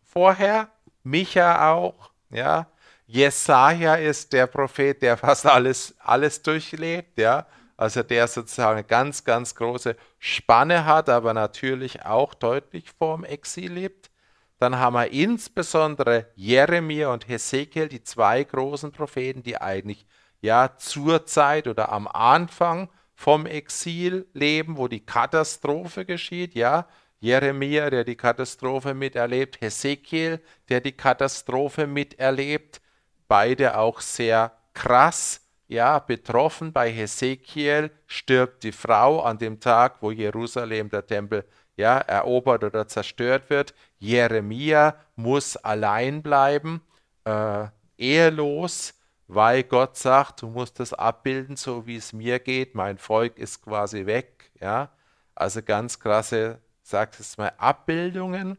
vorher, 0.06 0.70
Micha 1.04 1.72
auch, 1.72 2.12
ja. 2.30 2.66
Jesaja 3.06 3.96
ist 3.96 4.32
der 4.32 4.46
Prophet, 4.48 5.02
der 5.02 5.18
fast 5.18 5.46
alles, 5.46 5.96
alles 6.00 6.42
durchlebt, 6.42 7.18
ja. 7.18 7.46
Also 7.80 8.04
der 8.04 8.28
sozusagen 8.28 8.80
eine 8.80 8.84
ganz, 8.84 9.24
ganz 9.24 9.56
große 9.56 9.96
Spanne 10.18 10.84
hat, 10.84 11.08
aber 11.08 11.34
natürlich 11.34 12.04
auch 12.04 12.34
deutlich 12.34 12.92
vorm 12.92 13.24
Exil 13.24 13.72
lebt. 13.72 14.12
Dann 14.58 14.78
haben 14.80 14.96
wir 14.96 15.10
insbesondere 15.14 16.26
Jeremia 16.36 17.08
und 17.14 17.30
Hesekiel, 17.30 17.88
die 17.88 18.04
zwei 18.04 18.44
großen 18.44 18.92
Propheten, 18.92 19.44
die 19.44 19.62
eigentlich 19.62 20.06
ja 20.42 20.76
zur 20.76 21.26
Zeit 21.26 21.70
oder 21.70 21.90
am 21.94 22.10
Anfang 22.10 22.90
vom 23.16 23.46
Exil 23.46 24.28
leben, 24.34 24.76
wo 24.76 24.90
die 24.90 25.06
Katastrophe 25.06 26.04
geschieht, 26.04 26.56
ja. 26.56 26.86
Jeremia, 27.22 27.90
der 27.90 28.04
die 28.04 28.18
Katastrophe 28.18 28.94
miterlebt, 28.94 29.62
Hesekiel, 29.62 30.42
der 30.68 30.82
die 30.82 30.98
Katastrophe 30.98 31.88
miterlebt, 31.88 32.82
beide 33.30 33.78
auch 33.78 34.02
sehr 34.02 34.52
krass, 34.74 35.49
ja, 35.70 36.00
betroffen. 36.00 36.74
Bei 36.74 36.92
Hesekiel 36.92 37.92
stirbt 38.08 38.64
die 38.64 38.72
Frau 38.72 39.22
an 39.22 39.38
dem 39.38 39.60
Tag, 39.60 40.02
wo 40.02 40.12
Jerusalem, 40.12 40.90
der 40.90 41.06
Tempel, 41.06 41.46
ja, 41.78 42.00
erobert 42.00 42.64
oder 42.66 42.88
zerstört 42.88 43.50
wird. 43.50 43.74
Jeremia 44.00 44.96
muss 45.16 45.56
allein 45.56 46.22
bleiben, 46.22 46.82
äh, 47.24 47.68
ehelos, 47.98 48.96
weil 49.28 49.64
Gott 49.64 49.96
sagt, 49.96 50.42
du 50.42 50.48
musst 50.48 50.80
das 50.80 50.92
abbilden, 50.92 51.56
so 51.56 51.86
wie 51.86 51.98
es 51.98 52.14
mir 52.14 52.40
geht. 52.40 52.74
Mein 52.76 52.98
Volk 52.98 53.38
ist 53.38 53.64
quasi 53.64 54.08
weg. 54.08 54.52
Ja? 54.60 54.90
Also 55.36 55.62
ganz 55.62 56.00
krasse, 56.00 56.60
sag 56.82 57.18
es 57.20 57.38
mal, 57.38 57.54
Abbildungen. 57.58 58.58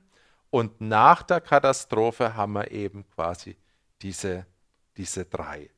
Und 0.48 0.80
nach 0.80 1.22
der 1.24 1.40
Katastrophe 1.40 2.36
haben 2.36 2.52
wir 2.52 2.70
eben 2.70 3.04
quasi 3.10 3.56
diese, 4.00 4.46
diese 4.96 5.24
drei. 5.24 5.70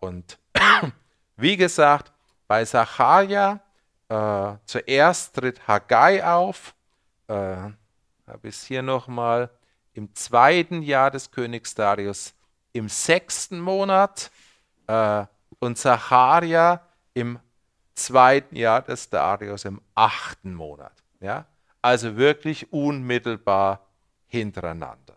Und 0.00 0.38
wie 1.36 1.56
gesagt, 1.56 2.12
bei 2.46 2.64
Sacharja 2.64 3.60
äh, 4.08 4.54
zuerst 4.64 5.34
tritt 5.34 5.66
Haggai 5.66 6.24
auf. 6.24 6.74
Äh, 7.28 7.34
habe 7.34 7.74
ich 8.42 8.56
es 8.56 8.64
hier 8.64 8.82
nochmal. 8.82 9.50
Im 9.94 10.14
zweiten 10.14 10.82
Jahr 10.82 11.10
des 11.10 11.30
Königs 11.30 11.74
Darius 11.74 12.34
im 12.72 12.88
sechsten 12.88 13.60
Monat 13.60 14.30
äh, 14.86 15.24
und 15.58 15.76
Zacharia 15.76 16.80
im 17.14 17.38
zweiten 17.94 18.54
Jahr 18.56 18.82
des 18.82 19.10
Darius 19.10 19.64
im 19.64 19.80
achten 19.94 20.54
Monat. 20.54 20.92
Ja? 21.20 21.46
Also 21.82 22.16
wirklich 22.16 22.72
unmittelbar 22.72 23.86
hintereinander. 24.26 25.16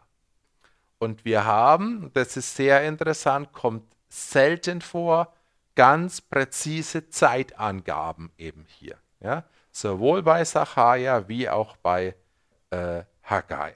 Und 0.98 1.26
wir 1.26 1.46
haben, 1.46 2.12
das 2.14 2.38
ist 2.38 2.56
sehr 2.56 2.84
interessant, 2.84 3.52
kommt 3.54 3.84
selten 4.12 4.82
vor, 4.82 5.34
ganz 5.76 6.22
präzise 6.22 7.10
Zeitangaben 7.10 8.32
eben 8.38 8.66
hier. 8.68 8.98
Ja? 9.20 9.46
Sowohl 9.72 10.22
bei 10.22 10.44
Zacharia 10.44 11.28
wie 11.28 11.50
auch 11.50 11.78
bei 11.78 12.16
äh, 12.72 13.04
Haggai. 13.24 13.74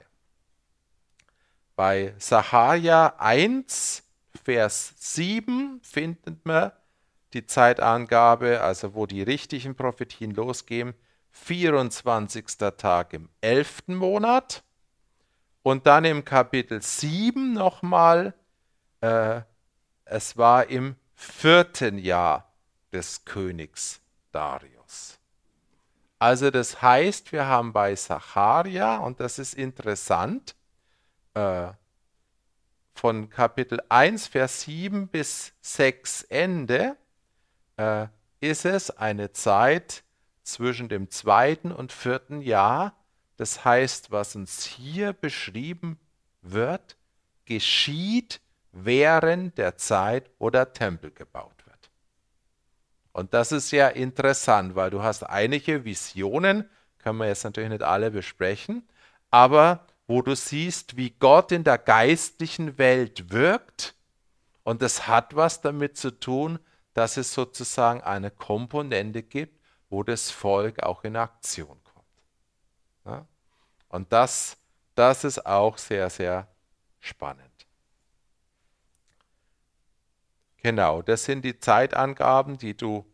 Bei 1.74 2.14
Sacharja 2.18 3.14
1, 3.18 4.02
Vers 4.44 4.94
7 4.96 5.80
findet 5.82 6.44
man 6.44 6.72
die 7.32 7.46
Zeitangabe, 7.46 8.60
also 8.60 8.94
wo 8.94 9.06
die 9.06 9.22
richtigen 9.22 9.74
Prophetien 9.74 10.30
losgehen, 10.30 10.94
24. 11.32 12.46
Tag 12.78 13.12
im 13.12 13.28
11. 13.40 13.88
Monat. 13.88 14.62
Und 15.62 15.86
dann 15.86 16.04
im 16.04 16.24
Kapitel 16.24 16.80
7 16.80 17.52
nochmal, 17.52 18.32
äh, 19.00 19.42
es 20.06 20.36
war 20.36 20.68
im 20.68 20.96
vierten 21.14 21.98
Jahr 21.98 22.52
des 22.92 23.24
Königs 23.24 24.00
Darius. 24.32 25.18
Also 26.18 26.50
das 26.50 26.80
heißt, 26.80 27.32
wir 27.32 27.46
haben 27.46 27.72
bei 27.72 27.94
Sacharja, 27.94 28.98
und 28.98 29.20
das 29.20 29.38
ist 29.38 29.54
interessant, 29.54 30.56
äh, 31.34 31.68
von 32.94 33.28
Kapitel 33.28 33.80
1, 33.90 34.28
Vers 34.28 34.62
7 34.62 35.08
bis 35.08 35.52
6 35.60 36.22
Ende, 36.22 36.96
äh, 37.76 38.06
ist 38.40 38.64
es 38.64 38.90
eine 38.90 39.32
Zeit 39.32 40.04
zwischen 40.42 40.88
dem 40.88 41.10
zweiten 41.10 41.72
und 41.72 41.92
vierten 41.92 42.40
Jahr. 42.40 42.96
Das 43.36 43.64
heißt, 43.64 44.10
was 44.10 44.36
uns 44.36 44.64
hier 44.64 45.12
beschrieben 45.12 45.98
wird, 46.40 46.96
geschieht 47.44 48.40
während 48.84 49.56
der 49.58 49.76
Zeit, 49.76 50.30
wo 50.38 50.50
der 50.50 50.72
Tempel 50.72 51.10
gebaut 51.10 51.64
wird. 51.66 51.90
Und 53.12 53.32
das 53.32 53.52
ist 53.52 53.70
ja 53.70 53.88
interessant, 53.88 54.74
weil 54.74 54.90
du 54.90 55.02
hast 55.02 55.22
einige 55.22 55.84
Visionen, 55.84 56.68
können 56.98 57.18
wir 57.18 57.28
jetzt 57.28 57.44
natürlich 57.44 57.70
nicht 57.70 57.82
alle 57.82 58.10
besprechen, 58.10 58.86
aber 59.30 59.86
wo 60.06 60.22
du 60.22 60.36
siehst, 60.36 60.96
wie 60.96 61.10
Gott 61.10 61.52
in 61.52 61.64
der 61.64 61.78
geistlichen 61.78 62.78
Welt 62.78 63.30
wirkt. 63.32 63.94
Und 64.62 64.82
das 64.82 65.06
hat 65.06 65.34
was 65.34 65.60
damit 65.60 65.96
zu 65.96 66.10
tun, 66.10 66.58
dass 66.94 67.16
es 67.16 67.32
sozusagen 67.32 68.02
eine 68.02 68.30
Komponente 68.30 69.22
gibt, 69.22 69.60
wo 69.88 70.02
das 70.02 70.30
Volk 70.30 70.82
auch 70.82 71.04
in 71.04 71.16
Aktion 71.16 71.80
kommt. 71.84 72.06
Ja? 73.04 73.26
Und 73.88 74.12
das, 74.12 74.56
das 74.94 75.24
ist 75.24 75.46
auch 75.46 75.78
sehr, 75.78 76.10
sehr 76.10 76.48
spannend. 77.00 77.55
Genau, 80.66 81.00
das 81.00 81.24
sind 81.24 81.44
die 81.44 81.60
Zeitangaben, 81.60 82.58
die 82.58 82.76
du 82.76 83.06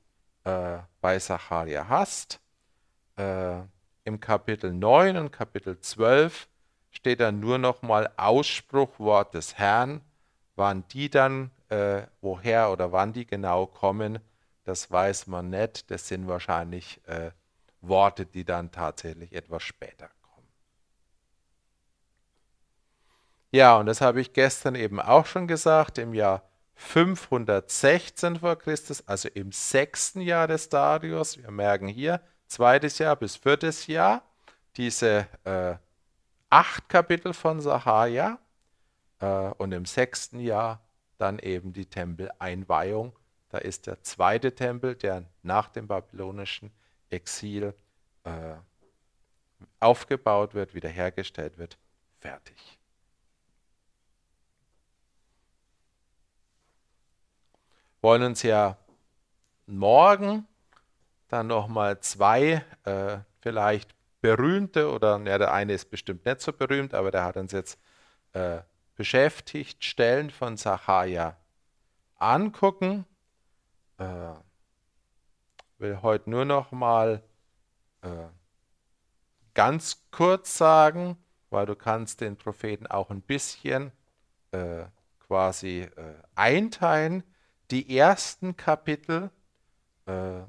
äh, 0.45 0.79
bei 1.03 1.19
Sacharia 1.19 1.87
hast. 1.87 2.41
Äh, 3.19 3.61
Im 4.05 4.21
Kapitel 4.21 4.73
9 4.73 5.19
und 5.19 5.33
Kapitel 5.33 5.79
12 5.79 6.49
steht 6.93 7.21
dann 7.21 7.41
nur 7.41 7.59
noch 7.59 7.83
mal 7.83 8.11
Ausspruchwort 8.17 9.35
des 9.35 9.59
Herrn. 9.59 10.01
Wann 10.57 10.89
die 10.89 11.11
dann, 11.11 11.51
äh, 11.69 12.05
woher 12.23 12.73
oder 12.73 12.91
wann 12.91 13.13
die 13.13 13.27
genau 13.27 13.67
kommen, 13.67 14.21
das 14.65 14.91
weiß 14.91 15.27
man 15.27 15.51
nicht. 15.51 15.91
Das 15.91 16.09
sind 16.09 16.29
wahrscheinlich 16.29 17.07
äh, 17.07 17.33
Worte, 17.83 18.25
die 18.25 18.47
dann 18.47 18.71
tatsächlich 18.71 19.35
etwas 19.35 19.63
später 19.63 20.09
kommen. 20.23 20.49
Ja, 23.51 23.77
und 23.77 23.85
das 23.85 24.01
habe 24.01 24.23
ich 24.23 24.33
gestern 24.33 24.75
eben 24.75 24.99
auch 24.99 25.27
schon 25.27 25.47
gesagt, 25.47 25.99
im 25.99 26.15
Jahr 26.15 26.49
516 26.83 28.41
vor 28.41 28.57
Christus, 28.57 29.07
also 29.07 29.29
im 29.29 29.53
sechsten 29.53 30.21
Jahr 30.21 30.47
des 30.47 30.69
Darius. 30.69 31.39
Wir 31.39 31.51
merken 31.51 31.89
hier, 31.89 32.21
zweites 32.47 32.99
Jahr 32.99 33.17
bis 33.17 33.37
viertes 33.37 33.87
Jahr, 33.87 34.23
diese 34.77 35.27
äh, 35.45 35.77
acht 36.51 36.89
Kapitel 36.89 37.33
von 37.33 37.61
Sahaja 37.61 38.39
äh, 39.21 39.27
und 39.27 39.73
im 39.73 39.87
sechsten 39.87 40.41
Jahr 40.41 40.83
dann 41.17 41.39
eben 41.39 41.73
die 41.73 41.87
Tempeleinweihung. 41.87 43.17
Da 43.49 43.59
ist 43.59 43.87
der 43.87 44.03
zweite 44.03 44.55
Tempel, 44.55 44.95
der 44.95 45.25
nach 45.43 45.69
dem 45.69 45.87
babylonischen 45.87 46.73
Exil 47.11 47.75
äh, 48.25 48.55
aufgebaut 49.81 50.55
wird, 50.55 50.75
wiederhergestellt 50.75 51.59
wird, 51.59 51.79
fertig. 52.21 52.82
Wollen 58.03 58.23
uns 58.23 58.43
ja 58.43 58.77
morgen 59.67 60.47
dann 61.29 61.47
nochmal 61.47 62.01
zwei 62.01 62.65
äh, 62.85 63.19
vielleicht 63.41 63.95
berühmte 64.21 64.91
oder 64.93 65.19
ja, 65.25 65.39
der 65.39 65.53
eine 65.53 65.73
ist 65.73 65.91
bestimmt 65.91 66.27
nicht 66.27 66.41
so 66.41 66.53
berühmt, 66.53 66.95
aber 66.95 67.11
der 67.11 67.25
hat 67.25 67.37
uns 67.37 67.53
jetzt 67.53 67.79
äh, 68.35 68.59
beschäftigt, 68.95 69.85
Stellen 69.85 70.31
von 70.31 70.57
Sacharja 70.57 71.37
angucken. 72.19 73.07
Äh, 73.99 74.35
will 75.79 76.01
heute 76.03 76.31
nur 76.31 76.45
noch 76.45 76.71
mal 76.71 77.23
äh, 78.03 78.29
ganz 79.55 80.05
kurz 80.11 80.57
sagen, 80.57 81.17
weil 81.51 81.67
du 81.67 81.75
kannst 81.75 82.21
den 82.21 82.37
Propheten 82.37 82.87
auch 82.87 83.11
ein 83.11 83.21
bisschen 83.21 83.93
äh, 84.53 84.85
quasi 85.19 85.89
äh, 85.97 86.15
einteilen. 86.35 87.25
Die 87.73 87.97
ersten 87.97 88.55
Kapitel 88.55 89.31
äh, 90.05 90.43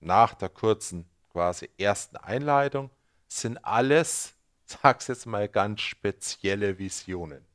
nach 0.00 0.34
der 0.34 0.48
kurzen 0.48 1.08
quasi 1.30 1.70
ersten 1.78 2.16
Einleitung 2.16 2.90
sind 3.28 3.64
alles, 3.64 4.34
sag's 4.64 5.06
jetzt 5.06 5.26
mal, 5.26 5.48
ganz 5.48 5.82
spezielle 5.82 6.76
Visionen, 6.76 7.46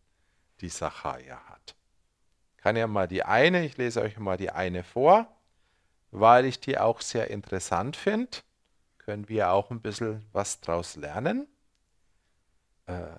die 0.62 0.70
Sacharja 0.70 1.44
hat. 1.50 1.76
Kann 2.56 2.78
ja 2.78 2.88
mal 2.88 3.10
die 3.10 3.24
eine, 3.24 3.66
ich 3.66 3.76
lese 3.76 4.02
euch 4.02 4.18
mal 4.18 4.38
die 4.38 4.52
eine 4.52 4.82
vor, 4.82 5.28
weil 6.12 6.46
ich 6.46 6.62
die 6.62 6.78
auch 6.78 7.02
sehr 7.02 7.30
interessant 7.32 7.98
finde. 7.98 8.38
Können 8.98 9.28
wir 9.28 9.52
auch 9.52 9.72
ein 9.72 9.82
bisschen 9.82 10.26
was 10.32 10.62
draus 10.62 10.96
lernen. 10.96 11.48
Äh, 12.86 13.18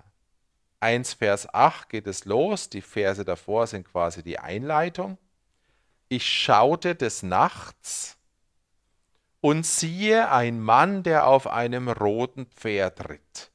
1 0.80 1.12
Vers 1.12 1.52
8 1.52 1.90
geht 1.90 2.06
es 2.06 2.24
los, 2.24 2.70
die 2.70 2.80
Verse 2.80 3.26
davor 3.26 3.66
sind 3.66 3.86
quasi 3.86 4.22
die 4.22 4.38
Einleitung. 4.38 5.18
Ich 6.12 6.28
schaute 6.28 6.94
des 6.94 7.22
Nachts, 7.22 8.18
und 9.40 9.64
siehe 9.64 10.30
ein 10.30 10.60
Mann, 10.60 11.02
der 11.02 11.26
auf 11.26 11.46
einem 11.46 11.88
roten 11.88 12.44
Pferd 12.44 13.08
ritt. 13.08 13.50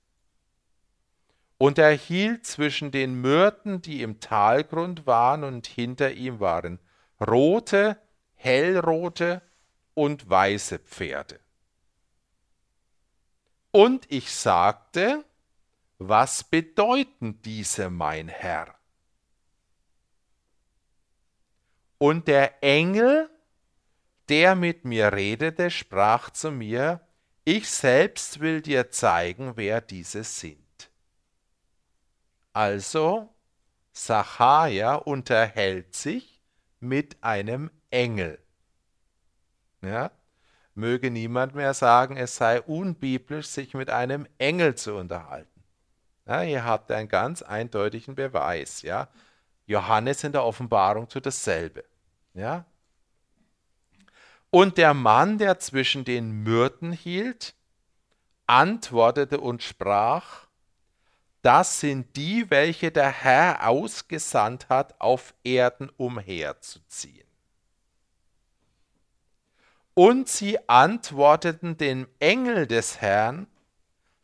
Und 1.60 1.78
er 1.78 1.92
hielt 1.92 2.48
zwischen 2.48 2.90
den 2.90 3.22
Myrten, 3.22 3.84
die 3.84 4.02
im 4.02 4.20
Talgrund 4.20 5.06
waren, 5.06 5.44
und 5.44 5.68
hinter 5.68 6.14
ihm 6.14 6.40
waren 6.40 6.80
rote, 7.22 8.02
hellrote 8.34 9.44
und 9.94 10.28
weiße 10.28 10.80
Pferde. 10.80 11.40
Und 13.70 14.12
ich 14.12 14.34
sagte, 14.34 15.24
was 16.00 16.44
bedeuten 16.44 17.40
diese, 17.44 17.92
mein 17.92 18.28
Herr? 18.28 18.77
Und 21.98 22.28
der 22.28 22.64
Engel 22.64 23.30
der 24.30 24.56
mit 24.56 24.86
mir 24.86 25.14
redete, 25.14 25.72
sprach 25.72 26.30
zu 26.30 26.52
mir, 26.52 27.02
ich 27.46 27.70
selbst 27.70 28.40
will 28.40 28.62
dir 28.62 28.92
zeigen, 28.92 29.54
wer 29.56 29.80
diese 29.80 30.24
sind. 30.24 30.90
Also, 32.52 33.34
Sacharja 33.94 34.96
unterhält 34.96 35.96
sich 35.96 36.42
mit 36.80 37.24
einem 37.24 37.72
Engel. 37.90 38.40
Ja? 39.82 40.12
Möge 40.74 41.10
niemand 41.10 41.56
mehr 41.56 41.74
sagen, 41.74 42.18
es 42.18 42.36
sei 42.36 42.62
unbiblisch, 42.62 43.48
sich 43.48 43.74
mit 43.74 43.90
einem 43.90 44.28
Engel 44.38 44.76
zu 44.76 44.96
unterhalten. 44.96 45.64
Ja, 46.26 46.44
ihr 46.44 46.66
habt 46.66 46.92
einen 46.92 47.08
ganz 47.08 47.42
eindeutigen 47.42 48.16
Beweis. 48.16 48.82
Ja? 48.82 49.08
Johannes 49.68 50.24
in 50.24 50.32
der 50.32 50.44
Offenbarung 50.44 51.08
tut 51.08 51.26
dasselbe. 51.26 51.84
Ja? 52.34 52.66
Und 54.50 54.78
der 54.78 54.94
Mann, 54.94 55.38
der 55.38 55.60
zwischen 55.60 56.06
den 56.06 56.32
Myrten 56.44 56.94
hielt, 56.94 57.54
antwortete 58.48 59.40
und 59.40 59.62
sprach, 59.62 60.48
das 61.42 61.80
sind 61.82 62.16
die, 62.16 62.50
welche 62.50 62.92
der 62.92 63.10
Herr 63.10 63.68
ausgesandt 63.68 64.70
hat, 64.70 65.00
auf 65.00 65.34
Erden 65.44 65.90
umherzuziehen. 65.98 67.28
Und 69.94 70.30
sie 70.30 70.58
antworteten 70.70 71.78
dem 71.78 72.08
Engel 72.20 72.68
des 72.68 73.02
Herrn, 73.02 73.48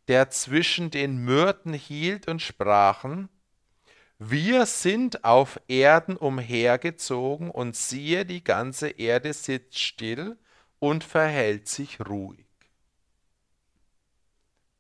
der 0.08 0.30
zwischen 0.30 0.92
den 0.92 1.18
Myrten 1.18 1.74
hielt, 1.74 2.28
und 2.28 2.42
sprachen, 2.42 3.30
wir 4.20 4.66
sind 4.66 5.24
auf 5.24 5.60
Erden 5.68 6.16
umhergezogen 6.16 7.52
und 7.52 7.76
siehe, 7.76 8.26
die 8.26 8.44
ganze 8.44 8.90
Erde 8.90 9.34
sitzt 9.34 9.80
still 9.80 10.38
und 10.80 11.04
verhält 11.04 11.68
sich 11.68 12.00
ruhig. 12.00 12.46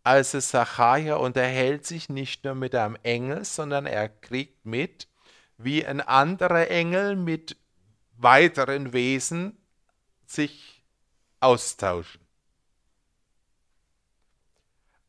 Also 0.04 0.39
Sacharja 0.39 1.15
unterhält 1.15 1.86
sich 1.86 2.10
nicht 2.10 2.43
nur 2.43 2.56
mit 2.56 2.76
einem 2.76 2.98
Engel, 3.04 3.46
sondern 3.46 3.86
er 3.86 4.10
kriegt 4.10 4.65
mit, 4.65 5.08
wie 5.58 5.86
ein 5.86 6.02
anderer 6.02 6.69
Engel 6.69 7.15
mit 7.15 7.58
weiteren 8.17 8.91
Wesen 8.91 9.58
sich 10.26 10.84
austauschen. 11.39 12.22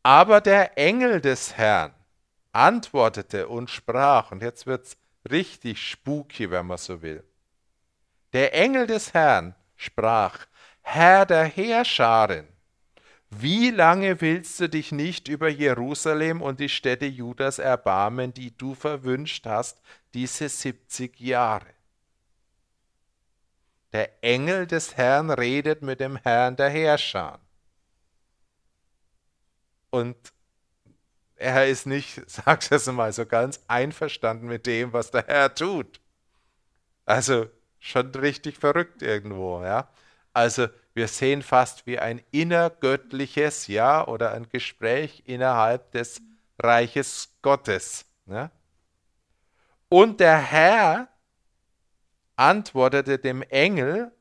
Aber 0.03 0.41
der 0.41 0.79
Engel 0.79 1.21
des 1.21 1.57
Herrn 1.57 1.95
antwortete 2.55 3.49
und 3.49 3.71
sprach, 3.71 4.33
und 4.33 4.43
jetzt 4.43 4.67
wird's 4.67 4.97
richtig 5.31 5.83
spooky, 5.83 6.51
wenn 6.51 6.67
man 6.67 6.79
so 6.79 7.03
will. 7.03 7.25
Der 8.33 8.55
Engel 8.55 8.87
des 8.87 9.15
Herrn 9.15 9.55
sprach, 9.77 10.47
Herr 10.83 11.25
der 11.27 11.45
Heerscharen, 11.45 12.49
wie 13.31 13.71
lange 13.71 14.21
willst 14.21 14.61
du 14.61 14.69
dich 14.69 14.93
nicht 14.93 15.29
über 15.29 15.49
Jerusalem 15.49 16.41
und 16.43 16.61
die 16.61 16.69
Städte 16.69 17.07
Judas 17.07 17.59
erbarmen, 17.59 18.33
die 18.33 18.57
du 18.57 18.75
verwünscht 18.75 19.47
hast, 19.47 19.81
diese 20.13 20.49
70 20.49 21.19
Jahre? 21.21 21.67
Der 23.93 24.23
Engel 24.23 24.67
des 24.67 24.97
Herrn 24.97 25.31
redet 25.31 25.83
mit 25.83 26.01
dem 26.01 26.17
Herrn 26.17 26.57
der 26.57 26.69
Heerscharen. 26.69 27.41
Und 29.91 30.34
er 31.45 31.67
ist 31.67 31.87
nicht, 31.87 32.23
sag's 32.27 32.71
jetzt 32.71 32.91
mal 32.91 33.13
so 33.13 33.27
ganz, 33.27 33.61
einverstanden 33.69 34.47
mit 34.47 34.67
dem, 34.67 34.93
was 34.93 35.11
der 35.11 35.27
Herr 35.27 35.55
tut. 35.55 36.01
Also 37.05 37.47
schon 37.79 38.11
richtig 38.15 38.57
verrückt 38.57 39.03
irgendwo, 39.03 39.63
ja. 39.63 39.89
Also 40.33 40.69
wir 40.95 41.07
sehen 41.09 41.43
fast 41.43 41.87
wie 41.87 41.99
ein 41.99 42.23
innergöttliches, 42.31 43.67
ja, 43.67 44.07
oder 44.07 44.33
ein 44.33 44.49
Gespräch 44.49 45.23
innerhalb 45.27 45.93
des 45.93 46.23
Reiches 46.59 47.37
Gottes. 47.43 48.07
Ja? 48.27 48.51
Und 49.89 50.21
der 50.21 50.39
Herr 50.39 51.09
antwortete 52.37 53.19
dem 53.19 53.43
Engel, 53.43 54.13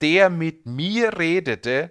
der 0.00 0.30
mit 0.30 0.66
mir 0.66 1.18
redete, 1.18 1.90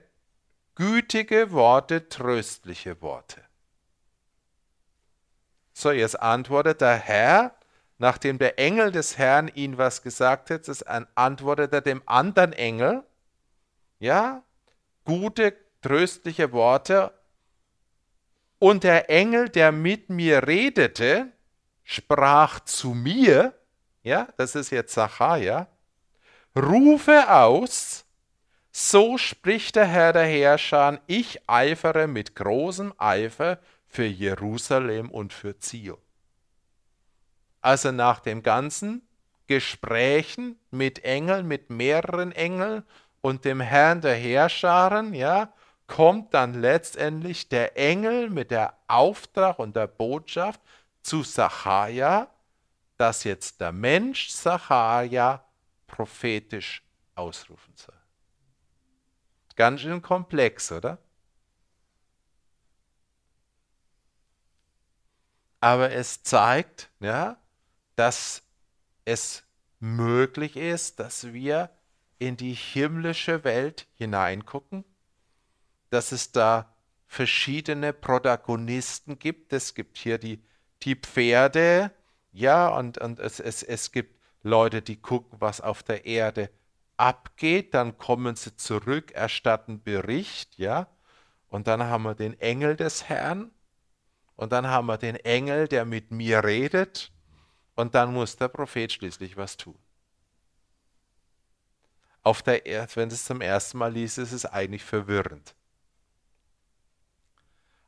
gütige 0.75 1.51
Worte, 1.51 2.09
tröstliche 2.09 3.01
Worte. 3.01 3.44
So, 5.77 5.91
jetzt 5.91 6.21
antwortet 6.21 6.79
der 6.79 6.95
Herr, 6.95 7.53
nachdem 7.97 8.37
der 8.37 8.57
Engel 8.57 8.93
des 8.93 9.17
Herrn 9.17 9.49
ihn 9.49 9.77
was 9.77 10.01
gesagt 10.01 10.49
hat, 10.49 10.69
das 10.69 10.83
antwortet 10.83 11.73
er 11.73 11.81
dem 11.81 12.01
anderen 12.05 12.53
Engel, 12.53 13.03
ja, 13.99 14.41
gute, 15.03 15.53
tröstliche 15.81 16.53
Worte. 16.53 17.11
Und 18.57 18.85
der 18.85 19.09
Engel, 19.09 19.49
der 19.49 19.73
mit 19.73 20.09
mir 20.09 20.47
redete, 20.47 21.27
sprach 21.83 22.61
zu 22.61 22.91
mir, 22.93 23.53
ja, 24.01 24.29
das 24.37 24.55
ist 24.55 24.69
jetzt 24.69 24.93
Sacharja, 24.93 25.67
rufe 26.55 27.29
aus, 27.29 28.05
so 28.71 29.17
spricht 29.17 29.75
der 29.75 29.87
Herr 29.87 30.13
der 30.13 30.25
Herrscher, 30.25 31.01
ich 31.05 31.49
eifere 31.49 32.07
mit 32.07 32.33
großem 32.33 32.93
Eifer 32.97 33.59
für 33.95 34.05
Jerusalem 34.05 35.09
und 35.09 35.31
für 35.31 35.57
Zion. 35.57 35.97
Also 37.61 37.93
nach 37.93 38.19
den 38.19 38.43
ganzen 38.43 39.07
Gesprächen 39.47 40.59
mit 40.69 41.05
Engeln, 41.05 41.47
mit 41.47 41.69
mehreren 41.69 42.33
Engeln 42.33 42.83
und 43.21 43.45
dem 43.45 43.61
Herrn 43.61 44.01
der 44.01 44.15
Heerscharen, 44.15 45.13
ja, 45.13 45.53
kommt 45.87 46.33
dann 46.33 46.55
letztendlich 46.55 47.47
der 47.47 47.77
Engel 47.77 48.29
mit 48.29 48.51
der 48.51 48.77
Auftrag 48.87 49.59
und 49.59 49.77
der 49.77 49.87
Botschaft 49.87 50.59
zu 51.01 51.23
Sacharja, 51.23 52.27
dass 52.97 53.23
jetzt 53.23 53.61
der 53.61 53.71
Mensch 53.71 54.27
Sacharja 54.27 55.45
prophetisch 55.87 56.83
ausrufen 57.15 57.73
soll. 57.77 57.95
Ganz 59.55 59.81
schön 59.81 60.01
komplex, 60.01 60.69
oder? 60.73 60.97
Aber 65.65 65.91
es 65.93 66.21
zeigt, 66.21 66.91
ja, 66.99 67.37
dass 67.95 68.43
es 69.03 69.41
möglich 69.79 70.57
ist, 70.57 70.99
dass 70.99 71.33
wir 71.33 71.71
in 72.19 72.37
die 72.37 72.53
himmlische 72.53 73.43
Welt 73.43 73.87
hineingucken, 73.95 74.85
dass 75.89 76.11
es 76.11 76.31
da 76.31 76.71
verschiedene 77.07 77.93
Protagonisten 77.93 79.17
gibt. 79.17 79.53
Es 79.53 79.73
gibt 79.73 79.97
hier 79.97 80.19
die, 80.19 80.39
die 80.83 80.93
Pferde, 80.93 81.89
ja, 82.31 82.67
und, 82.67 82.99
und 82.99 83.19
es, 83.19 83.39
es, 83.39 83.63
es 83.63 83.91
gibt 83.91 84.21
Leute, 84.43 84.83
die 84.83 85.01
gucken, 85.01 85.41
was 85.41 85.61
auf 85.61 85.81
der 85.81 86.05
Erde 86.05 86.51
abgeht, 86.95 87.73
dann 87.73 87.97
kommen 87.97 88.35
sie 88.35 88.55
zurück, 88.55 89.13
erstatten 89.13 89.81
Bericht, 89.81 90.59
ja, 90.59 90.85
und 91.49 91.65
dann 91.65 91.81
haben 91.85 92.03
wir 92.03 92.13
den 92.13 92.39
Engel 92.39 92.75
des 92.75 93.09
Herrn, 93.09 93.49
und 94.35 94.51
dann 94.51 94.67
haben 94.67 94.87
wir 94.87 94.97
den 94.97 95.15
Engel, 95.15 95.67
der 95.67 95.85
mit 95.85 96.11
mir 96.11 96.43
redet, 96.43 97.11
und 97.75 97.93
dann 97.95 98.13
muss 98.13 98.37
der 98.37 98.47
Prophet 98.47 98.91
schließlich 98.91 99.35
was 99.35 99.57
tun 99.57 99.77
auf 102.25 102.41
der 102.41 102.65
Erde, 102.65 102.95
wenn 102.95 103.09
du 103.09 103.15
es 103.15 103.23
zum 103.23 103.39
ersten 103.39 103.77
Mal 103.77 103.93
liest, 103.93 104.17
ist 104.17 104.31
es 104.31 104.47
eigentlich 104.47 104.83
verwirrend. 104.83 105.53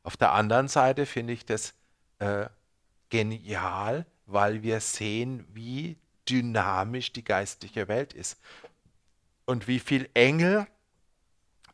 Auf 0.04 0.16
der 0.16 0.30
anderen 0.30 0.68
Seite 0.68 1.06
finde 1.06 1.32
ich 1.32 1.44
das 1.44 1.74
äh, 2.20 2.46
genial, 3.10 4.06
weil 4.26 4.62
wir 4.62 4.80
sehen, 4.80 5.44
wie 5.52 5.98
dynamisch 6.28 7.12
die 7.12 7.24
geistliche 7.24 7.88
Welt 7.88 8.12
ist 8.12 8.38
und 9.44 9.66
wie 9.66 9.80
viele 9.80 10.08
Engel 10.14 10.68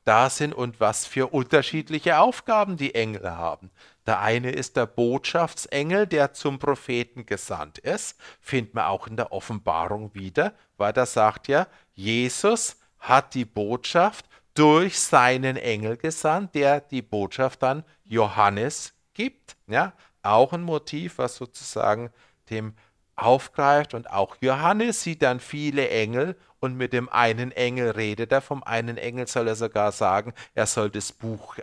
da 0.07 0.31
sind 0.31 0.55
und 0.55 0.81
was 0.81 1.05
für 1.05 1.35
unterschiedliche 1.35 2.19
Aufgaben 2.19 2.79
die 2.79 2.95
Engel 2.95 3.31
haben. 3.31 3.71
Der 4.07 4.21
eine 4.21 4.51
ist 4.51 4.77
der 4.77 4.87
Botschaftsengel, 4.87 6.07
der 6.07 6.35
zum 6.35 6.59
Propheten 6.59 7.25
gesandt 7.25 7.79
ist, 7.79 8.19
findet 8.41 8.75
man 8.75 8.85
auch 8.85 9.07
in 9.07 9.17
der 9.17 9.33
Offenbarung 9.33 10.15
wieder, 10.15 10.53
weil 10.77 10.93
da 10.93 11.07
sagt 11.07 11.49
ja, 11.49 11.67
Jesus 11.95 12.77
hat 12.99 13.35
die 13.35 13.45
Botschaft 13.45 14.27
durch 14.55 14.99
seinen 14.99 15.57
Engel 15.57 15.97
gesandt, 15.97 16.55
der 16.55 16.81
die 16.81 17.03
Botschaft 17.03 17.63
dann 17.63 17.85
Johannes 18.05 18.95
gibt. 19.15 19.57
Ja, 19.67 19.93
auch 20.23 20.53
ein 20.53 20.63
Motiv, 20.63 21.19
was 21.19 21.37
sozusagen 21.37 22.11
dem 22.51 22.75
aufgreift. 23.17 23.95
Und 23.95 24.11
auch 24.11 24.37
Johannes 24.41 25.03
sieht 25.03 25.23
dann 25.23 25.41
viele 25.41 25.89
Engel 25.89 26.37
und 26.61 26.77
mit 26.77 26.93
dem 26.93 27.09
einen 27.09 27.53
Engel 27.53 27.91
redet 27.91 28.33
er. 28.33 28.41
Vom 28.41 28.63
einen 28.63 28.97
Engel 28.97 29.27
soll 29.27 29.49
er 29.49 29.57
sogar 29.57 29.93
sagen, 29.93 30.33
er 30.55 30.67
soll 30.67 30.91
das 30.91 31.13
Buch 31.13 31.57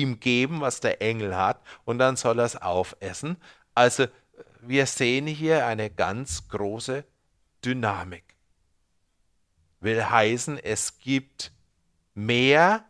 ihm 0.00 0.20
geben, 0.20 0.60
was 0.60 0.80
der 0.80 1.02
Engel 1.02 1.36
hat, 1.36 1.60
und 1.84 1.98
dann 1.98 2.16
soll 2.16 2.38
er 2.38 2.46
es 2.46 2.56
aufessen. 2.56 3.36
Also 3.74 4.06
wir 4.60 4.86
sehen 4.86 5.26
hier 5.26 5.66
eine 5.66 5.90
ganz 5.90 6.48
große 6.48 7.04
Dynamik 7.64 8.32
will 9.82 10.08
heißen, 10.08 10.58
es 10.58 10.98
gibt 10.98 11.52
mehr 12.14 12.84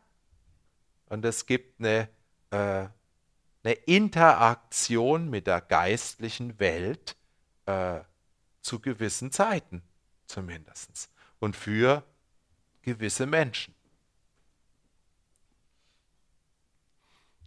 und 1.07 1.25
es 1.25 1.47
gibt 1.47 1.81
eine, 1.81 2.09
äh, 2.51 2.89
eine 3.65 3.73
Interaktion 3.87 5.31
mit 5.31 5.47
der 5.47 5.61
geistlichen 5.61 6.59
Welt 6.61 7.17
äh, 7.67 8.01
zu 8.61 8.81
gewissen 8.81 9.33
Zeiten 9.33 9.83
zumindest 10.27 11.11
und 11.41 11.57
für 11.57 12.05
gewisse 12.83 13.27
Menschen. 13.27 13.75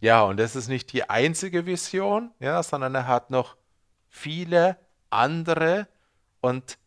Ja, 0.00 0.22
und 0.22 0.36
das 0.36 0.56
ist 0.56 0.68
nicht 0.68 0.92
die 0.92 1.08
einzige 1.08 1.66
Vision, 1.66 2.32
ja, 2.38 2.62
sondern 2.62 2.94
er 2.94 3.06
hat 3.06 3.30
noch 3.30 3.56
viele 4.08 4.78
andere 5.10 5.88
und 6.40 6.78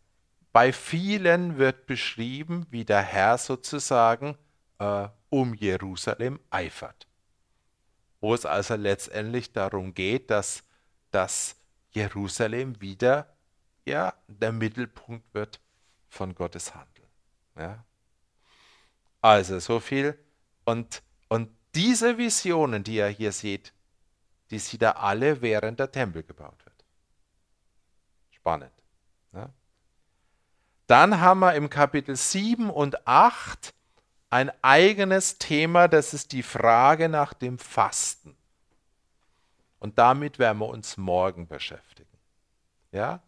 bei 0.52 0.74
vielen 0.74 1.58
wird 1.58 1.86
beschrieben, 1.86 2.66
wie 2.70 2.86
der 2.86 3.02
Herr 3.02 3.38
sozusagen 3.38 4.38
äh, 4.80 5.08
um 5.30 5.54
Jerusalem 5.54 6.40
eifert. 6.50 7.08
Wo 8.20 8.34
es 8.34 8.46
also 8.46 8.76
letztendlich 8.76 9.54
darum 9.54 9.94
geht, 9.94 10.30
dass, 10.30 10.64
dass 11.12 11.56
Jerusalem 11.92 12.82
wieder 12.82 13.36
ja, 13.86 14.14
der 14.28 14.52
Mittelpunkt 14.52 15.34
wird 15.34 15.60
von 16.10 16.36
Gottes 16.36 16.74
Handeln. 16.76 17.08
Ja. 17.58 17.86
Also 19.22 19.60
so 19.60 19.80
viel. 19.80 20.18
Und, 20.66 21.02
und 21.28 21.50
diese 21.80 22.18
Visionen, 22.18 22.84
die 22.84 22.96
ihr 22.96 23.08
hier 23.08 23.32
seht, 23.32 23.72
die 24.52 24.60
sieht 24.60 24.82
er 24.82 25.02
alle, 25.02 25.42
während 25.42 25.80
der 25.80 25.90
Tempel 25.90 26.24
gebaut 26.24 26.66
wird. 26.66 26.76
Spannend. 28.32 28.74
Ja. 29.32 29.50
Dann 30.88 31.22
haben 31.22 31.40
wir 31.40 31.54
im 31.54 31.70
Kapitel 31.70 32.18
7 32.18 32.70
und 32.70 33.08
8 33.08 33.74
ein 34.30 34.52
eigenes 34.62 35.38
Thema, 35.38 35.88
das 35.88 36.14
ist 36.14 36.34
die 36.34 36.44
Frage 36.44 37.08
nach 37.08 37.34
dem 37.34 37.58
Fasten. 37.58 38.36
Und 39.80 40.00
damit 40.00 40.38
werden 40.38 40.60
wir 40.60 40.68
uns 40.68 40.98
morgen 40.98 41.48
beschäftigen. 41.48 42.18
Ja? 42.92 43.22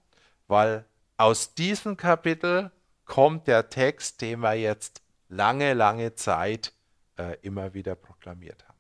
Weil 0.49 0.83
aus 1.15 1.53
diesem 1.53 1.95
Kapitel 1.95 2.69
kommt 3.05 3.47
der 3.47 3.69
Text, 3.69 4.19
den 4.19 4.41
wir 4.41 4.55
jetzt 4.55 5.01
lange, 5.29 5.73
lange 5.73 6.15
Zeit 6.15 6.73
äh, 7.21 7.37
immer 7.41 7.73
wieder 7.73 7.95
proklamiert 7.95 8.67
haben. 8.67 8.79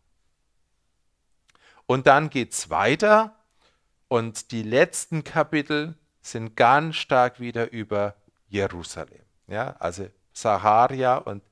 Und 1.85 2.07
dann 2.07 2.29
geht 2.29 2.53
es 2.53 2.69
weiter 2.69 3.35
und 4.07 4.51
die 4.51 4.63
letzten 4.63 5.23
Kapitel 5.23 5.95
sind 6.21 6.55
ganz 6.55 6.95
stark 6.95 7.39
wieder 7.39 7.71
über 7.71 8.15
Jerusalem. 8.47 9.23
Ja, 9.47 9.75
also 9.79 10.09
Saharia 10.33 11.17
und 11.17 11.43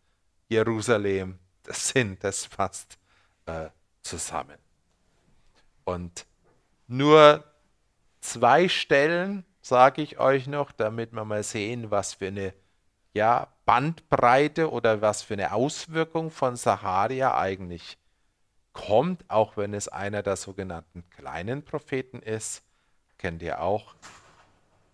Jerusalem, 0.48 1.38
das 1.64 1.90
sind 1.90 2.24
das 2.24 2.46
fast 2.46 2.98
äh, 3.46 3.70
zusammen. 4.02 4.58
Und 5.84 6.26
nur 6.88 7.44
zwei 8.22 8.68
Stellen 8.68 9.46
sage 9.62 10.02
ich 10.02 10.20
euch 10.20 10.48
noch, 10.48 10.72
damit 10.72 11.12
wir 11.14 11.26
mal 11.26 11.44
sehen, 11.44 11.92
was 11.92 12.16
für 12.16 12.28
eine 12.28 12.54
ja, 13.14 13.48
Bandbreite 13.70 14.72
oder 14.72 15.04
was 15.04 15.22
für 15.22 15.36
eine 15.36 15.54
Auswirkung 15.54 16.32
von 16.32 16.56
Saharia 16.56 17.38
eigentlich 17.38 18.00
kommt, 18.74 19.24
auch 19.28 19.58
wenn 19.58 19.76
es 19.76 19.88
einer 19.88 20.24
der 20.24 20.38
sogenannten 20.38 21.08
kleinen 21.12 21.64
Propheten 21.64 22.20
ist. 22.24 22.64
Kennt 23.20 23.44
ihr 23.44 23.62
auch 23.62 23.94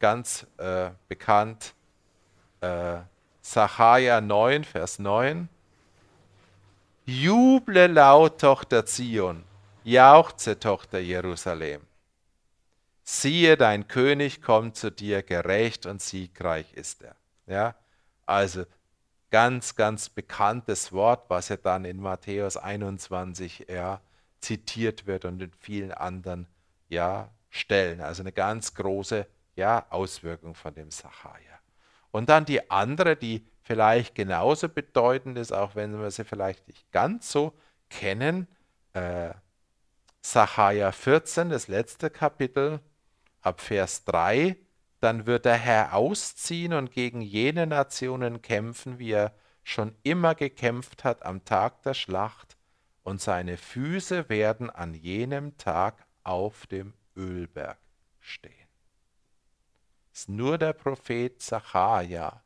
ganz 0.02 0.46
äh, 0.58 0.90
bekannt 1.08 1.74
äh, 2.60 2.98
Sacharja 3.42 4.20
9, 4.20 4.66
Vers 4.66 5.00
9. 5.00 5.48
Juble 7.06 7.88
laut, 7.88 8.42
Tochter 8.42 8.86
Zion, 8.86 9.46
jauchze, 9.86 10.60
Tochter 10.60 11.00
Jerusalem. 11.00 11.82
Siehe, 13.06 13.56
dein 13.56 13.88
König 13.88 14.42
kommt 14.42 14.76
zu 14.76 14.92
dir, 14.92 15.24
gerecht 15.24 15.86
und 15.86 16.02
siegreich 16.02 16.74
ist 16.74 17.04
er. 17.04 17.16
Ja, 17.48 17.76
also 18.26 18.66
ganz, 19.32 19.76
ganz 19.76 20.10
bekanntes 20.10 20.92
Wort, 20.92 21.30
was 21.30 21.50
ja 21.50 21.58
dann 21.58 21.86
in 21.86 22.00
Matthäus 22.00 22.58
21 22.58 23.68
ja, 23.70 24.02
zitiert 24.40 25.08
wird 25.08 25.26
und 25.26 25.42
in 25.42 25.52
vielen 25.60 25.92
anderen 25.92 26.48
ja, 26.90 27.30
Stellen. 27.50 28.02
Also 28.02 28.24
eine 28.24 28.32
ganz 28.32 28.74
große 28.74 29.28
ja, 29.56 29.86
Auswirkung 29.90 30.56
von 30.56 30.74
dem 30.74 30.92
Sacharja. 30.92 31.60
Und 32.12 32.30
dann 32.30 32.46
die 32.46 32.70
andere, 32.72 33.16
die 33.16 33.46
vielleicht 33.62 34.16
genauso 34.16 34.70
bedeutend 34.70 35.38
ist, 35.38 35.52
auch 35.52 35.76
wenn 35.76 36.00
wir 36.00 36.12
sie 36.12 36.24
vielleicht 36.24 36.68
nicht 36.68 36.92
ganz 36.92 37.32
so 37.32 37.54
kennen, 37.90 38.48
äh, 38.94 39.34
Sacharja 40.22 40.92
14, 40.92 41.50
das 41.50 41.68
letzte 41.68 42.10
Kapitel, 42.10 42.80
ab 43.42 43.62
Vers 43.62 44.06
3, 44.06 44.56
dann 45.06 45.28
wird 45.28 45.46
der 45.46 45.58
Herr 45.58 45.94
ausziehen 45.94 46.74
und 46.74 46.92
gegen 46.92 47.22
jene 47.22 47.68
Nationen 47.68 48.42
kämpfen, 48.42 48.98
wie 48.98 49.12
er 49.12 49.36
schon 49.64 49.96
immer 50.02 50.34
gekämpft 50.34 51.04
hat 51.04 51.22
am 51.24 51.46
Tag 51.46 51.84
der 51.84 51.94
Schlacht, 51.94 52.58
und 53.04 53.22
seine 53.22 53.58
Füße 53.58 54.30
werden 54.30 54.72
an 54.72 54.96
jenem 54.96 55.60
Tag 55.60 56.08
auf 56.24 56.66
dem 56.66 56.96
Ölberg 57.16 57.78
stehen. 58.20 58.68
Es 60.12 60.22
ist 60.22 60.30
nur 60.30 60.58
der 60.58 60.74
Prophet 60.74 61.40
Zacharia, 61.40 62.44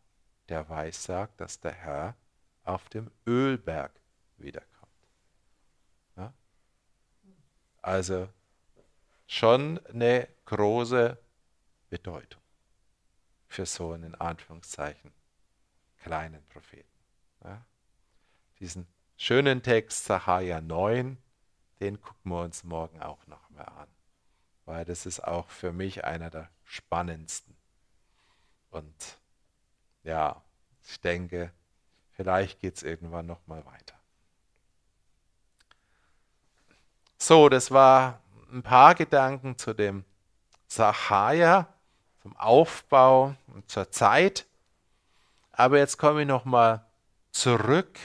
der 0.49 0.67
weissagt, 0.67 1.39
dass 1.39 1.61
der 1.61 1.71
Herr 1.71 2.17
auf 2.65 2.89
dem 2.89 3.09
Ölberg 3.25 4.01
wiederkommt. 4.35 5.07
Ja? 6.17 6.33
Also 7.81 8.27
schon 9.27 9.79
eine 9.85 10.27
große 10.43 11.17
Bedeutung 11.89 12.38
für 13.49 13.65
so 13.65 13.91
einen 13.91 14.03
in 14.03 14.15
Anführungszeichen 14.15 15.11
kleinen 15.97 16.45
Propheten. 16.47 16.87
Ja? 17.43 17.65
Diesen 18.59 18.87
schönen 19.17 19.63
Text 19.63 20.05
Sacharja 20.05 20.61
9, 20.61 21.17
den 21.81 22.01
gucken 22.01 22.31
wir 22.31 22.43
uns 22.43 22.63
morgen 22.63 23.01
auch 23.01 23.25
noch 23.27 23.49
mal 23.49 23.63
an, 23.63 23.89
weil 24.65 24.85
das 24.85 25.05
ist 25.05 25.21
auch 25.21 25.49
für 25.49 25.73
mich 25.73 26.05
einer 26.05 26.29
der 26.29 26.49
spannendsten. 26.63 27.55
Und 28.69 29.17
ja, 30.03 30.41
ich 30.83 31.01
denke, 31.01 31.51
vielleicht 32.11 32.59
geht 32.59 32.77
es 32.77 32.83
irgendwann 32.83 33.25
noch 33.25 33.45
mal 33.47 33.65
weiter. 33.65 33.99
So, 37.17 37.49
das 37.49 37.71
war 37.71 38.21
ein 38.51 38.63
paar 38.63 38.95
Gedanken 38.95 39.57
zu 39.57 39.73
dem 39.73 40.05
Sacharja 40.67 41.67
zum 42.21 42.35
Aufbau 42.37 43.35
und 43.47 43.69
zur 43.69 43.91
Zeit. 43.91 44.45
Aber 45.51 45.77
jetzt 45.77 45.97
komme 45.97 46.21
ich 46.21 46.27
nochmal 46.27 46.85
zurück 47.31 47.97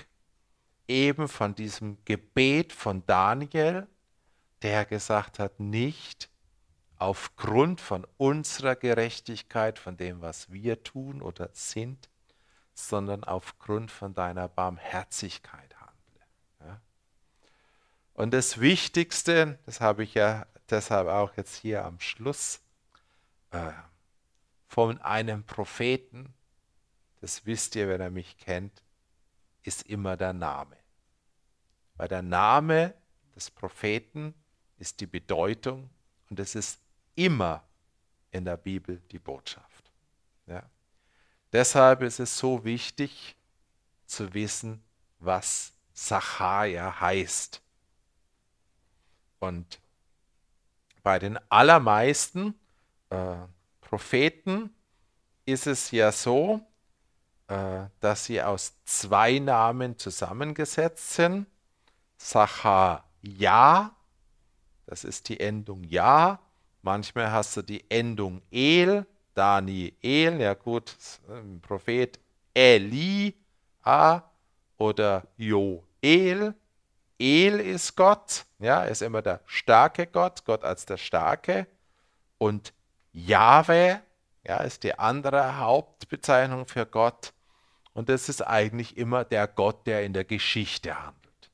eben 0.88 1.28
von 1.28 1.54
diesem 1.54 1.98
Gebet 2.04 2.72
von 2.72 3.04
Daniel, 3.06 3.86
der 4.62 4.84
gesagt 4.84 5.38
hat, 5.38 5.60
nicht 5.60 6.28
aufgrund 6.98 7.80
von 7.80 8.06
unserer 8.16 8.76
Gerechtigkeit, 8.76 9.78
von 9.78 9.96
dem, 9.96 10.20
was 10.20 10.50
wir 10.52 10.82
tun 10.82 11.22
oder 11.22 11.50
sind, 11.52 12.08
sondern 12.74 13.24
aufgrund 13.24 13.90
von 13.90 14.14
deiner 14.14 14.48
Barmherzigkeit 14.48 15.74
handle. 15.76 16.26
Ja? 16.60 16.80
Und 18.14 18.32
das 18.32 18.60
Wichtigste, 18.60 19.58
das 19.66 19.80
habe 19.80 20.04
ich 20.04 20.14
ja 20.14 20.46
deshalb 20.70 21.08
auch 21.08 21.36
jetzt 21.36 21.56
hier 21.56 21.84
am 21.84 22.00
Schluss 22.00 22.60
äh, 23.50 23.72
von 24.74 25.00
einem 25.02 25.44
Propheten, 25.44 26.34
das 27.20 27.46
wisst 27.46 27.76
ihr, 27.76 27.88
wenn 27.88 28.00
er 28.00 28.10
mich 28.10 28.36
kennt, 28.38 28.82
ist 29.62 29.86
immer 29.86 30.16
der 30.16 30.32
Name. 30.32 30.76
Weil 31.94 32.08
der 32.08 32.22
Name 32.22 32.92
des 33.36 33.52
Propheten 33.52 34.34
ist 34.78 35.00
die 35.00 35.06
Bedeutung 35.06 35.90
und 36.28 36.40
es 36.40 36.56
ist 36.56 36.80
immer 37.14 37.62
in 38.32 38.44
der 38.44 38.56
Bibel 38.56 39.00
die 39.12 39.20
Botschaft. 39.20 39.92
Ja. 40.48 40.68
Deshalb 41.52 42.02
ist 42.02 42.18
es 42.18 42.36
so 42.36 42.64
wichtig 42.64 43.36
zu 44.06 44.34
wissen, 44.34 44.82
was 45.20 45.72
Sacharja 45.92 46.98
heißt. 46.98 47.62
Und 49.38 49.80
bei 51.04 51.20
den 51.20 51.38
allermeisten 51.48 52.58
äh, 53.10 53.36
Propheten 53.94 54.74
ist 55.46 55.68
es 55.68 55.92
ja 55.92 56.10
so, 56.10 56.60
äh, 57.46 57.84
dass 58.00 58.24
sie 58.24 58.42
aus 58.42 58.72
zwei 58.84 59.38
Namen 59.38 59.96
zusammengesetzt 59.98 61.14
sind. 61.14 61.46
Sacharja, 62.16 63.94
das 64.86 65.04
ist 65.04 65.28
die 65.28 65.38
Endung 65.38 65.84
Ja. 65.84 66.40
Manchmal 66.82 67.30
hast 67.30 67.56
du 67.56 67.62
die 67.62 67.88
Endung 67.88 68.42
El, 68.50 69.06
Daniel, 69.32 70.40
ja 70.40 70.54
gut, 70.54 70.96
Prophet 71.62 72.18
Eli 72.52 73.32
A 73.82 74.22
oder 74.76 75.22
Joel. 75.36 76.52
El 77.16 77.60
ist 77.60 77.94
Gott, 77.94 78.44
ja, 78.58 78.82
ist 78.82 79.02
immer 79.02 79.22
der 79.22 79.40
starke 79.44 80.08
Gott, 80.08 80.44
Gott 80.44 80.64
als 80.64 80.84
der 80.84 80.96
Starke. 80.96 81.68
Und 82.38 82.73
Jahwe 83.14 84.02
ja, 84.42 84.58
ist 84.58 84.82
die 84.82 84.98
andere 84.98 85.58
Hauptbezeichnung 85.58 86.66
für 86.66 86.84
Gott. 86.84 87.32
Und 87.94 88.08
das 88.08 88.28
ist 88.28 88.42
eigentlich 88.42 88.96
immer 88.96 89.24
der 89.24 89.46
Gott, 89.46 89.86
der 89.86 90.04
in 90.04 90.12
der 90.12 90.24
Geschichte 90.24 91.00
handelt. 91.00 91.50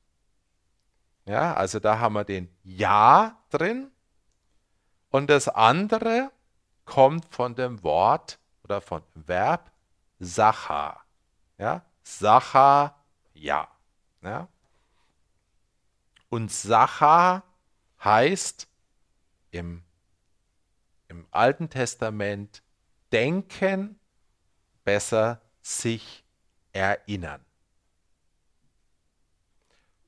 Ja, 1.25 1.53
also 1.53 1.79
da 1.79 1.99
haben 1.99 2.13
wir 2.13 2.25
den 2.25 2.49
Ja 2.63 3.37
drin. 3.49 3.91
Und 5.11 5.29
das 5.29 5.47
andere 5.47 6.31
kommt 6.85 7.33
von 7.33 7.55
dem 7.55 7.83
Wort 7.83 8.39
oder 8.63 8.81
von 8.81 9.03
Verb 9.13 9.71
Sacha. 10.19 10.99
Ja, 11.57 11.85
Sacha, 12.01 12.95
ja. 13.33 13.67
ja. 14.23 14.47
Und 16.29 16.51
Sacha 16.51 17.43
heißt 18.03 18.67
im 19.51 19.83
im 21.11 21.27
Alten 21.29 21.69
Testament 21.69 22.63
denken, 23.11 23.99
besser 24.85 25.41
sich 25.61 26.23
erinnern. 26.71 27.45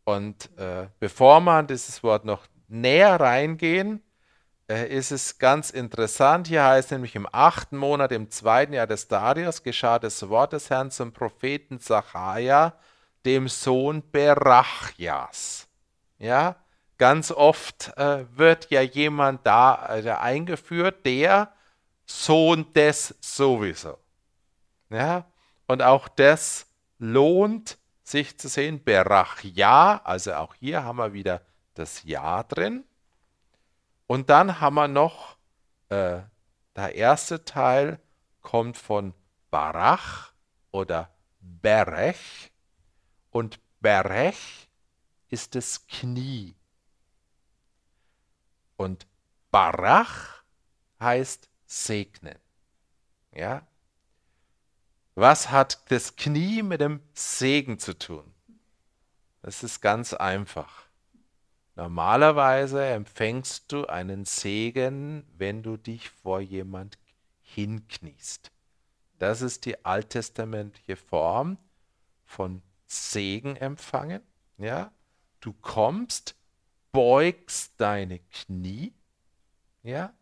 Und 0.05 0.57
äh, 0.57 0.87
bevor 0.99 1.41
wir 1.41 1.51
an 1.51 1.67
dieses 1.67 2.03
Wort 2.03 2.25
noch 2.25 2.47
näher 2.67 3.19
reingehen, 3.19 4.01
äh, 4.69 4.87
ist 4.87 5.11
es 5.11 5.37
ganz 5.37 5.69
interessant. 5.69 6.47
Hier 6.47 6.63
heißt 6.63 6.91
nämlich 6.91 7.15
im 7.15 7.27
achten 7.31 7.77
Monat, 7.77 8.11
im 8.13 8.31
zweiten 8.31 8.73
Jahr 8.73 8.87
des 8.87 9.09
Darius, 9.09 9.61
geschah 9.61 9.99
das 9.99 10.29
Wort 10.29 10.53
des 10.53 10.69
Herrn 10.69 10.89
zum 10.89 11.11
Propheten 11.11 11.79
Zacharia, 11.79 12.77
dem 13.25 13.49
Sohn 13.49 14.09
Berachjas. 14.09 15.67
Ja, 16.17 16.62
Ganz 17.03 17.31
oft 17.31 17.91
äh, 17.97 18.25
wird 18.33 18.71
ja 18.71 18.79
jemand 18.79 19.45
da 19.45 19.93
äh, 19.93 20.09
eingeführt, 20.09 21.05
der 21.05 21.51
Sohn 22.05 22.71
des 22.71 23.13
sowieso. 23.19 23.97
Ja? 24.89 25.25
Und 25.67 25.81
auch 25.81 26.07
das 26.07 26.65
lohnt 26.99 27.77
sich 28.03 28.39
zu 28.39 28.47
sehen. 28.47 28.81
Berachja, 28.85 29.99
also 30.05 30.35
auch 30.35 30.55
hier 30.55 30.85
haben 30.85 30.95
wir 30.95 31.11
wieder 31.11 31.41
das 31.73 32.03
Ja 32.03 32.41
drin. 32.43 32.85
Und 34.07 34.29
dann 34.29 34.61
haben 34.61 34.75
wir 34.75 34.87
noch, 34.87 35.35
äh, 35.89 36.21
der 36.77 36.95
erste 36.95 37.43
Teil 37.43 37.99
kommt 38.39 38.77
von 38.77 39.13
Barach 39.51 40.31
oder 40.71 41.09
Berech. 41.41 42.53
Und 43.29 43.59
Berech 43.81 44.69
ist 45.27 45.55
das 45.55 45.85
Knie. 45.87 46.55
Und 48.77 49.07
Barach 49.51 50.43
heißt 50.99 51.49
segnen. 51.65 52.37
Ja? 53.33 53.67
Was 55.15 55.51
hat 55.51 55.91
das 55.91 56.15
Knie 56.15 56.63
mit 56.63 56.81
dem 56.81 57.01
Segen 57.13 57.77
zu 57.77 57.97
tun? 57.97 58.33
Das 59.41 59.63
ist 59.63 59.81
ganz 59.81 60.13
einfach. 60.13 60.87
Normalerweise 61.75 62.85
empfängst 62.85 63.71
du 63.71 63.85
einen 63.85 64.25
Segen, 64.25 65.25
wenn 65.37 65.63
du 65.63 65.77
dich 65.77 66.09
vor 66.09 66.39
jemand 66.39 66.97
hinkniest. 67.41 68.51
Das 69.19 69.41
ist 69.41 69.65
die 69.65 69.83
alttestamentliche 69.83 70.95
Form 70.95 71.57
von 72.25 72.61
Segen 72.85 73.55
empfangen. 73.55 74.21
Ja, 74.57 74.91
du 75.39 75.53
kommst, 75.53 76.35
beugst 76.93 77.73
deine 77.77 78.19
Knie, 78.19 78.93
ja, 79.81 80.13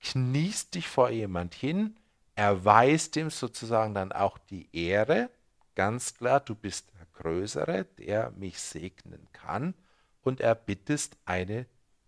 kniest 0.00 0.74
dich 0.74 0.88
vor 0.88 1.08
jemand 1.08 1.54
hin, 1.54 1.96
erweist 2.34 3.16
ihm 3.16 3.30
sozusagen 3.30 3.94
dann 3.94 4.12
auch 4.12 4.36
die 4.36 4.68
Ehre, 4.76 5.30
ganz 5.74 6.14
klar, 6.14 6.40
du 6.40 6.54
bist 6.54 6.90
der 6.98 7.06
Größere, 7.22 7.84
der 7.84 8.32
mich 8.32 8.60
segnen 8.60 9.28
kann, 9.32 9.74
und 10.22 10.40
erbittest 10.40 11.16
eine 11.24 11.64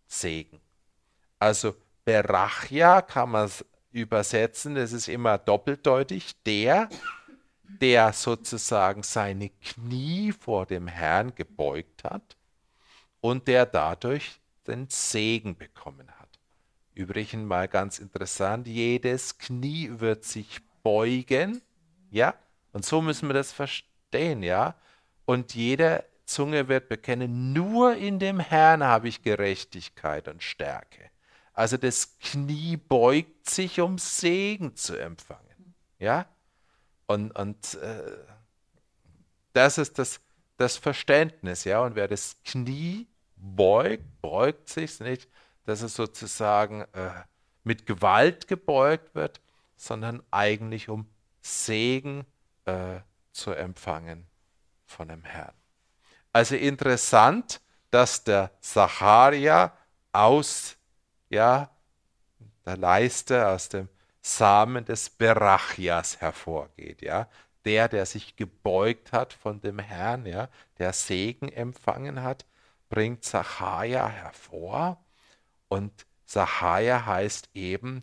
Segen. 0.07 0.61
Also 1.38 1.74
Berachia 2.05 3.03
kann 3.03 3.30
man 3.30 3.50
übersetzen, 3.92 4.74
das 4.74 4.92
ist 4.92 5.09
immer 5.09 5.38
doppeldeutig, 5.38 6.42
der, 6.42 6.90
der 7.62 8.12
sozusagen 8.12 9.03
seine 9.03 9.48
Knie 9.48 10.32
vor 10.32 10.66
dem 10.66 10.88
Herrn 10.88 11.34
gebeugt 11.34 12.05
hat 12.05 12.36
und 13.23 13.49
der 13.49 13.64
dadurch 13.64 14.41
den 14.66 14.89
Segen 14.91 15.57
bekommen 15.57 16.11
hat. 16.18 16.29
Übrigens 16.93 17.47
mal 17.47 17.68
ganz 17.68 17.99
interessant, 17.99 18.66
jedes 18.66 19.39
Knie 19.39 19.91
wird 19.95 20.25
sich 20.25 20.61
beugen, 20.83 21.62
ja, 22.11 22.35
und 22.73 22.85
so 22.85 23.01
müssen 23.01 23.29
wir 23.29 23.35
das 23.35 23.53
verstehen, 23.53 24.43
ja, 24.43 24.75
und 25.25 25.55
jede 25.55 26.05
Zunge 26.27 26.68
wird 26.68 26.89
bekennen, 26.89 27.53
nur 27.53 27.95
in 27.95 28.18
dem 28.18 28.41
Herrn 28.41 28.83
habe 28.83 29.09
ich 29.09 29.23
Gerechtigkeit 29.23 30.29
und 30.29 30.43
Stärke. 30.43 31.11
Also 31.55 31.77
das 31.77 32.18
Knie 32.18 32.77
beugt 32.77 33.49
sich, 33.49 33.81
um 33.81 33.99
Segen 33.99 34.75
zu 34.75 34.97
empfangen, 34.97 35.75
ja, 35.99 36.27
und, 37.07 37.31
und 37.39 37.75
äh, 37.75 38.18
das 39.53 39.79
ist 39.79 39.99
das, 39.99 40.20
das 40.57 40.77
Verständnis, 40.77 41.64
ja. 41.64 41.81
Und 41.81 41.95
wer 41.95 42.09
das 42.09 42.37
Knie 42.45 43.07
beugt, 43.43 44.05
beugt 44.22 44.68
sich 44.68 45.01
nicht, 45.01 45.28
dass 45.64 45.82
es 45.82 45.95
sozusagen 45.95 46.82
äh, 46.93 47.11
mit 47.64 47.86
Gewalt 47.86 48.49
gebeugt 48.49 49.14
wird, 49.14 49.40
sondern 49.76 50.22
eigentlich 50.30 50.88
um 50.88 51.09
Segen 51.40 52.24
äh, 52.64 53.01
zu 53.32 53.53
empfangen 53.53 54.26
von 54.86 55.09
dem 55.09 55.24
Herrn. 55.24 55.55
Also 56.32 56.55
interessant, 56.55 57.61
dass 57.90 58.24
der 58.24 58.51
Zacharia 58.61 59.76
aus 60.12 60.76
ja, 61.28 61.70
der 62.64 62.76
Leiste, 62.76 63.49
aus 63.49 63.68
dem 63.68 63.88
Samen 64.20 64.84
des 64.84 65.11
Berachias 65.11 66.20
hervorgeht, 66.20 67.03
ja. 67.03 67.28
Der, 67.64 67.86
der 67.86 68.07
sich 68.07 68.34
gebeugt 68.34 69.12
hat 69.12 69.32
von 69.32 69.61
dem 69.61 69.78
Herrn, 69.78 70.26
ja, 70.26 70.49
der 70.78 70.93
Segen 70.93 71.49
empfangen 71.49 72.22
hat, 72.22 72.45
bringt 72.93 73.24
Zacharia 73.24 74.07
hervor. 74.07 75.03
Und 75.68 76.07
Zacharia 76.26 77.07
heißt 77.07 77.49
eben, 77.55 78.03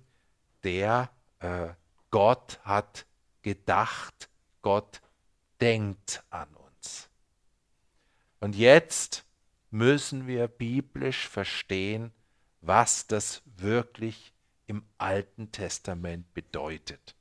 der 0.63 1.11
äh, 1.37 1.67
Gott 2.09 2.59
hat 2.63 3.05
gedacht, 3.43 4.29
Gott 4.63 5.01
denkt 5.61 6.23
an 6.31 6.49
uns. 6.55 7.07
Und 8.39 8.55
jetzt 8.55 9.25
müssen 9.69 10.25
wir 10.25 10.47
biblisch 10.47 11.27
verstehen, 11.27 12.11
was 12.61 13.05
das 13.05 13.43
wirklich 13.45 14.33
im 14.65 14.83
Alten 14.97 15.51
Testament 15.51 16.33
bedeutet. 16.33 17.15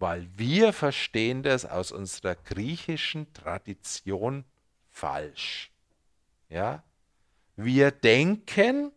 Weil 0.00 0.28
wir 0.36 0.72
verstehen 0.72 1.44
das 1.44 1.66
aus 1.66 1.92
unserer 1.92 2.34
griechischen 2.34 3.32
Tradition 3.32 4.44
falsch. 4.88 5.69
Ja? 6.50 6.82
Wir 7.56 7.90
denken 7.90 8.92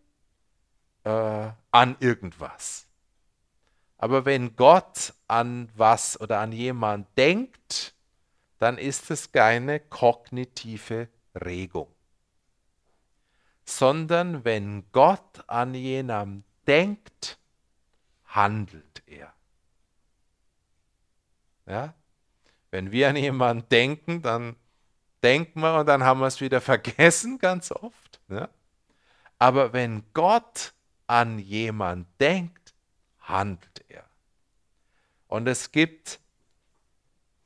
äh, 1.04 1.50
an 1.72 1.96
irgendwas. 2.00 2.88
Aber 3.98 4.26
wenn 4.26 4.56
Gott 4.58 5.14
an 5.28 5.70
was 5.76 6.20
oder 6.20 6.40
an 6.40 6.52
jemand 6.52 7.08
denkt, 7.18 7.96
dann 8.58 8.78
ist 8.78 9.12
es 9.12 9.32
keine 9.32 9.80
kognitive 9.80 11.08
Regung. 11.36 11.88
Sondern 13.66 14.44
wenn 14.44 14.92
Gott 14.92 15.48
an 15.48 15.74
jemanden 15.74 16.44
denkt, 16.68 17.40
handelt 18.26 19.04
er. 19.06 19.34
Ja? 21.66 21.94
Wenn 22.72 22.92
wir 22.92 23.10
an 23.10 23.16
jemanden 23.16 23.70
denken, 23.70 24.22
dann 24.22 24.56
denken 25.24 25.62
wir 25.62 25.80
und 25.80 25.86
dann 25.88 26.04
haben 26.04 26.20
wir 26.20 26.28
es 26.28 26.42
wieder 26.42 26.62
vergessen, 26.74 27.40
ganz 27.40 27.72
oft. 27.72 28.20
Ja? 28.30 28.50
Aber 29.40 29.74
wenn 29.74 30.04
Gott 30.14 30.74
an 31.08 31.40
jemanden 31.40 32.08
denkt, 32.20 32.74
handelt 33.20 33.84
er. 33.90 34.04
Und 35.28 35.48
es 35.48 35.72
gibt 35.72 36.20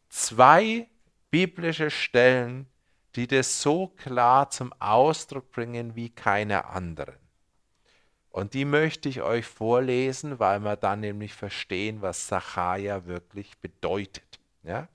zwei 0.09 0.87
biblische 1.31 1.89
Stellen, 1.89 2.67
die 3.15 3.27
das 3.27 3.61
so 3.61 3.87
klar 3.87 4.49
zum 4.49 4.73
Ausdruck 4.79 5.51
bringen 5.51 5.95
wie 5.95 6.09
keine 6.09 6.65
anderen. 6.65 7.15
Und 8.29 8.53
die 8.53 8.65
möchte 8.65 9.09
ich 9.09 9.21
euch 9.23 9.45
vorlesen, 9.47 10.37
weil 10.37 10.59
wir 10.59 10.75
dann 10.75 10.99
nämlich 10.99 11.33
verstehen, 11.33 12.01
was 12.03 12.27
Sacharja 12.27 13.05
wirklich 13.05 13.57
bedeutet. 13.57 14.39
Ja? 14.61 14.87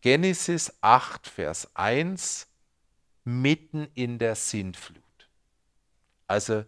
Genesis 0.00 0.72
8, 0.80 1.26
Vers 1.26 1.68
1, 1.74 2.46
mitten 3.24 3.88
in 3.94 4.18
der 4.18 4.34
Sintflut. 4.36 5.02
Also 6.26 6.64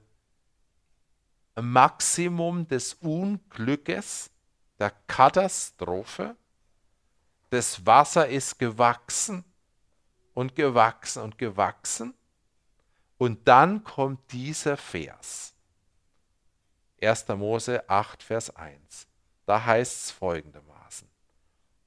Maximum 1.61 2.67
des 2.67 2.95
Unglückes, 2.95 4.31
der 4.79 4.91
Katastrophe. 5.07 6.37
Das 7.51 7.85
Wasser 7.85 8.29
ist 8.29 8.59
gewachsen 8.59 9.45
und 10.35 10.57
gewachsen 10.57 11.23
und 11.23 11.39
gewachsen. 11.39 12.15
Und 13.19 13.47
dann 13.47 13.85
kommt 13.85 14.33
dieser 14.33 14.77
Vers. 14.77 15.55
1. 17.03 17.29
Mose 17.29 17.89
8, 17.89 18.23
Vers 18.23 18.57
1. 18.57 19.07
Da 19.47 19.65
heißt 19.65 20.05
es 20.05 20.11
folgendermaßen. 20.11 21.09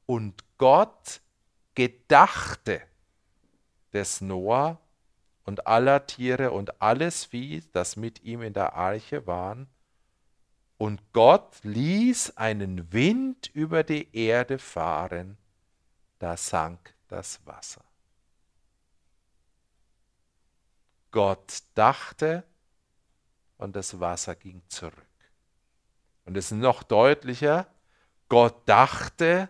Und 0.05 0.43
Gott 0.57 1.21
gedachte 1.76 2.82
des 3.93 4.21
Noah 4.21 4.80
und 5.45 5.67
aller 5.67 6.05
Tiere 6.05 6.51
und 6.51 6.82
alles 6.82 7.26
Vieh, 7.26 7.63
das 7.71 7.95
mit 7.95 8.24
ihm 8.24 8.41
in 8.41 8.53
der 8.53 8.74
Arche 8.74 9.28
waren, 9.28 9.67
und 10.78 11.13
Gott 11.13 11.63
ließ 11.63 12.38
einen 12.38 12.91
Wind 12.91 13.49
über 13.53 13.84
die 13.84 14.13
Erde 14.15 14.59
fahren, 14.59 15.38
da 16.19 16.36
sank 16.36 16.93
das 17.07 17.45
Wasser. 17.45 17.84
Gott 21.11 21.63
dachte, 21.76 22.43
und 23.57 23.76
das 23.76 23.99
Wasser 23.99 24.36
ging 24.36 24.61
zurück. 24.67 24.97
Und 26.26 26.36
es 26.36 26.51
ist 26.51 26.57
noch 26.57 26.84
deutlicher, 26.84 27.67
Gott 28.28 28.67
dachte 28.67 29.47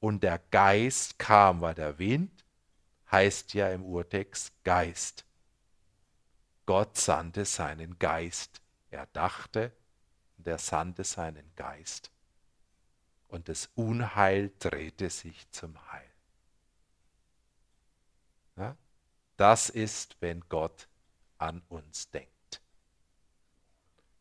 und 0.00 0.22
der 0.22 0.38
Geist 0.50 1.18
kam, 1.18 1.60
weil 1.60 1.74
der 1.74 1.98
Wind 1.98 2.44
heißt 3.10 3.54
ja 3.54 3.70
im 3.70 3.84
Urtext 3.84 4.52
Geist. 4.64 5.24
Gott 6.66 6.96
sandte 6.96 7.44
seinen 7.44 7.98
Geist. 7.98 8.60
Er 8.90 9.06
dachte 9.06 9.72
und 10.36 10.46
er 10.46 10.58
sandte 10.58 11.04
seinen 11.04 11.54
Geist. 11.56 12.10
Und 13.28 13.48
das 13.48 13.70
Unheil 13.74 14.52
drehte 14.58 15.10
sich 15.10 15.50
zum 15.50 15.76
Heil. 15.92 16.10
Ja? 18.56 18.76
Das 19.36 19.68
ist, 19.70 20.16
wenn 20.20 20.40
Gott 20.48 20.88
an 21.38 21.62
uns 21.68 22.10
denkt 22.10 22.38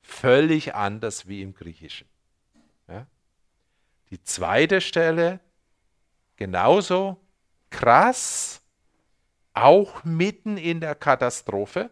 völlig 0.08 0.74
anders 0.74 1.28
wie 1.28 1.42
im 1.42 1.54
Griechischen. 1.54 2.08
Ja? 2.88 3.06
Die 4.10 4.24
zweite 4.24 4.82
Stelle, 4.82 5.40
genauso 6.38 7.18
krass, 7.70 8.62
auch 9.54 10.04
mitten 10.04 10.58
in 10.58 10.80
der 10.80 10.96
Katastrophe. 10.96 11.90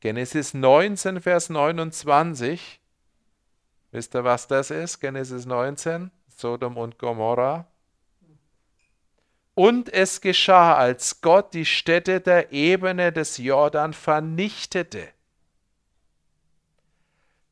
Genesis 0.00 0.54
19, 0.54 1.20
Vers 1.20 1.48
29. 1.48 2.80
Wisst 3.92 4.14
ihr, 4.14 4.24
was 4.24 4.48
das 4.48 4.70
ist? 4.70 5.00
Genesis 5.00 5.46
19, 5.46 6.10
Sodom 6.28 6.76
und 6.76 6.98
Gomorra. 6.98 7.66
Und 9.54 9.92
es 9.92 10.20
geschah, 10.20 10.74
als 10.74 11.20
Gott 11.20 11.54
die 11.54 11.64
Städte 11.64 12.20
der 12.20 12.52
Ebene 12.52 13.12
des 13.12 13.38
Jordan 13.38 13.94
vernichtete 13.94 15.08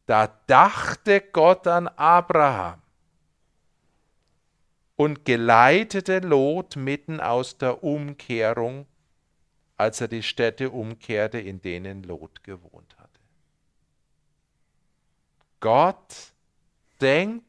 da 0.07 0.29
dachte 0.47 1.21
Gott 1.21 1.67
an 1.67 1.89
Abraham 1.89 2.81
und 4.97 5.25
geleitete 5.25 6.21
Lot 6.21 6.77
mitten 6.77 7.21
aus 7.21 7.59
der 7.59 7.83
Umkehrung, 7.83 8.87
als 9.77 10.01
er 10.01 10.09
die 10.09 10.23
Städte 10.23 10.71
umkehrte, 10.71 11.39
in 11.39 11.61
denen 11.61 12.03
Lot 12.05 12.45
gewohnt 12.45 12.97
hatte. 12.99 13.21
Gott 15.61 16.33
denkt 17.01 17.45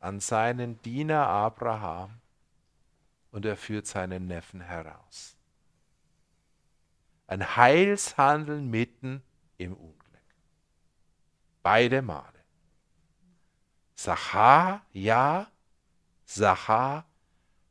an 0.00 0.18
seinen 0.18 0.80
Diener 0.82 1.26
Abraham 1.26 2.20
und 3.30 3.44
er 3.44 3.56
führt 3.56 3.86
seinen 3.86 4.26
Neffen 4.26 4.60
heraus. 4.60 5.36
Ein 7.26 7.56
Heilshandeln 7.56 8.68
mitten 8.68 9.22
im 9.58 9.74
Unglück. 9.74 10.00
Beide 11.62 12.02
Male. 12.02 12.40
Sachar, 13.94 14.84
ja, 14.92 15.46
Sachar, 16.30 17.06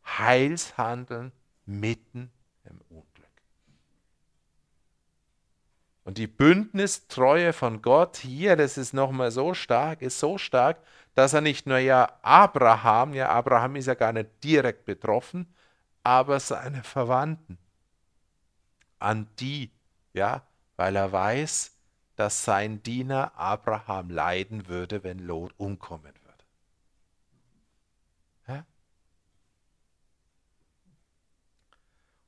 Heilshandeln 0.05 1.31
mitten 1.65 2.31
im 2.65 2.81
Unglück. 2.89 3.27
Und 6.03 6.17
die 6.17 6.27
Bündnistreue 6.27 7.53
von 7.53 7.81
Gott 7.81 8.17
hier, 8.17 8.55
das 8.55 8.77
ist 8.77 8.93
nochmal 8.93 9.31
so 9.31 9.53
stark, 9.53 10.01
ist 10.01 10.19
so 10.19 10.37
stark, 10.37 10.77
dass 11.15 11.33
er 11.33 11.41
nicht 11.41 11.67
nur 11.67 11.77
ja 11.77 12.09
Abraham, 12.21 13.13
ja 13.13 13.29
Abraham 13.29 13.75
ist 13.75 13.85
ja 13.85 13.93
gar 13.93 14.13
nicht 14.13 14.43
direkt 14.43 14.85
betroffen, 14.85 15.53
aber 16.03 16.39
seine 16.39 16.83
Verwandten, 16.83 17.57
an 18.99 19.27
die, 19.39 19.71
ja, 20.13 20.43
weil 20.75 20.95
er 20.95 21.11
weiß, 21.11 21.71
dass 22.15 22.43
sein 22.43 22.83
Diener 22.83 23.31
Abraham 23.37 24.09
leiden 24.09 24.67
würde, 24.67 25.03
wenn 25.03 25.19
Lot 25.19 25.53
umkommen 25.57 26.13
würde. 26.23 26.43
Ja? 28.47 28.65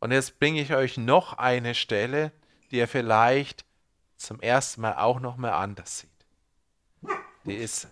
Und 0.02 0.12
jetzt 0.12 0.40
bringe 0.40 0.60
ich 0.60 0.74
euch 0.74 0.98
noch 0.98 1.34
eine 1.34 1.76
Stelle, 1.76 2.32
die 2.72 2.78
ihr 2.78 2.88
vielleicht 2.88 3.64
zum 4.18 4.40
ersten 4.42 4.82
Mal 4.82 4.96
auch 4.96 5.20
noch 5.20 5.38
mal 5.38 5.52
anders 5.52 6.00
sieht. 6.00 6.10
Die 7.46 7.54
ist 7.54 7.88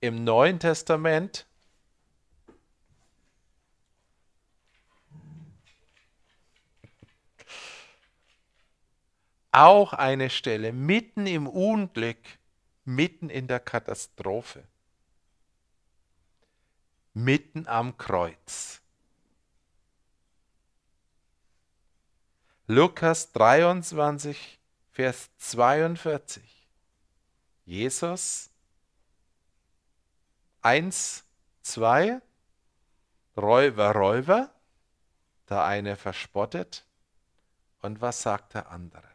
im 0.00 0.22
Neuen 0.22 0.60
Testament 0.60 1.46
auch 9.50 9.92
eine 9.92 10.30
Stelle 10.30 10.72
mitten 10.72 11.26
im 11.26 11.48
Unglück, 11.48 12.18
mitten 12.84 13.30
in 13.30 13.48
der 13.48 13.58
Katastrophe, 13.58 14.62
mitten 17.14 17.66
am 17.66 17.98
Kreuz. 17.98 18.77
Lukas 22.70 23.32
23, 23.32 24.36
Vers 24.92 25.30
42. 25.38 26.42
Jesus 27.64 28.50
1, 30.60 31.24
2, 31.62 32.20
Räuber, 33.38 33.92
Räuber, 33.92 34.50
der 35.48 35.64
eine 35.64 35.96
verspottet. 35.96 36.84
Und 37.80 38.02
was 38.02 38.20
sagt 38.20 38.52
der 38.52 38.70
andere? 38.70 39.08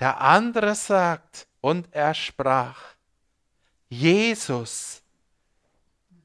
Der 0.00 0.20
andere 0.20 0.74
sagt, 0.74 1.46
und 1.60 1.86
er 1.92 2.14
sprach, 2.14 2.80
Jesus, 3.88 5.02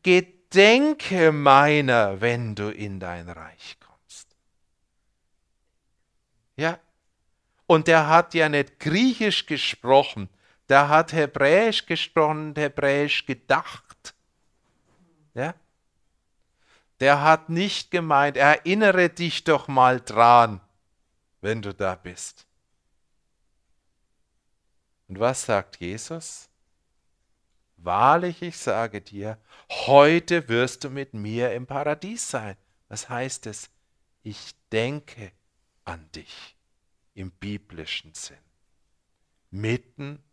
gedenke 0.01 1.31
meiner, 1.31 2.19
wenn 2.19 2.55
du 2.55 2.69
in 2.69 2.99
dein 2.99 3.29
Reich 3.29 3.77
kommst. 3.79 3.82
Ja, 6.55 6.79
und 7.65 7.87
der 7.87 8.07
hat 8.07 8.33
ja 8.33 8.49
nicht 8.49 8.79
Griechisch 8.79 9.45
gesprochen, 9.45 10.29
der 10.69 10.89
hat 10.89 11.13
Hebräisch 11.13 11.85
gesprochen 11.85 12.49
und 12.49 12.57
Hebräisch 12.57 13.25
gedacht. 13.25 14.13
Ja? 15.33 15.55
Der 16.99 17.21
hat 17.21 17.49
nicht 17.49 17.91
gemeint, 17.91 18.37
erinnere 18.37 19.09
dich 19.09 19.43
doch 19.43 19.67
mal 19.67 19.99
dran, 19.99 20.61
wenn 21.41 21.61
du 21.61 21.73
da 21.73 21.95
bist. 21.95 22.47
Und 25.07 25.19
was 25.19 25.43
sagt 25.43 25.77
Jesus? 25.77 26.49
Wahrlich, 27.77 28.41
ich 28.41 28.57
sage 28.57 29.01
dir, 29.01 29.37
heute 29.69 30.47
wirst 30.47 30.85
du 30.85 30.89
mit 30.89 31.13
mir 31.13 31.51
im 31.51 31.67
Paradies 31.67 32.29
sein. 32.29 32.55
Was 32.87 33.09
heißt 33.09 33.47
es? 33.47 33.69
Ich 34.21 34.55
denke 34.71 35.33
an 35.85 36.11
dich 36.11 36.55
im 37.13 37.31
biblischen 37.31 38.13
Sinn. 38.13 38.37
Mitten 39.51 40.23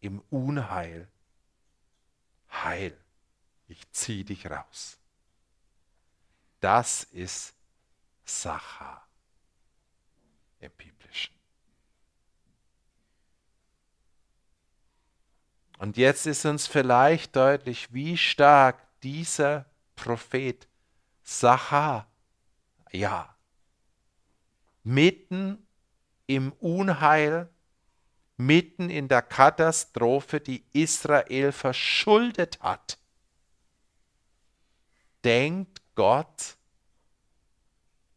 im 0.00 0.20
Unheil 0.30 1.08
Heil. 2.50 2.96
Ich 3.66 3.90
ziehe 3.92 4.24
dich 4.24 4.46
raus. 4.46 4.98
Das 6.60 7.04
ist 7.04 7.54
Sacha 8.24 9.06
im 10.60 10.70
Biblischen. 10.72 11.34
Und 15.78 15.96
jetzt 15.96 16.26
ist 16.26 16.44
uns 16.44 16.66
vielleicht 16.66 17.36
deutlich, 17.36 17.92
wie 17.92 18.16
stark 18.16 18.82
dieser 19.02 19.66
Prophet 19.94 20.66
Sacha, 21.22 22.06
ja, 22.90 23.37
mitten 24.88 25.66
im 26.26 26.52
Unheil 26.52 27.50
mitten 28.38 28.88
in 28.88 29.06
der 29.06 29.20
Katastrophe, 29.20 30.40
die 30.40 30.64
Israel 30.72 31.52
verschuldet 31.52 32.58
hat, 32.60 32.96
denkt 35.24 35.82
Gott 35.94 36.56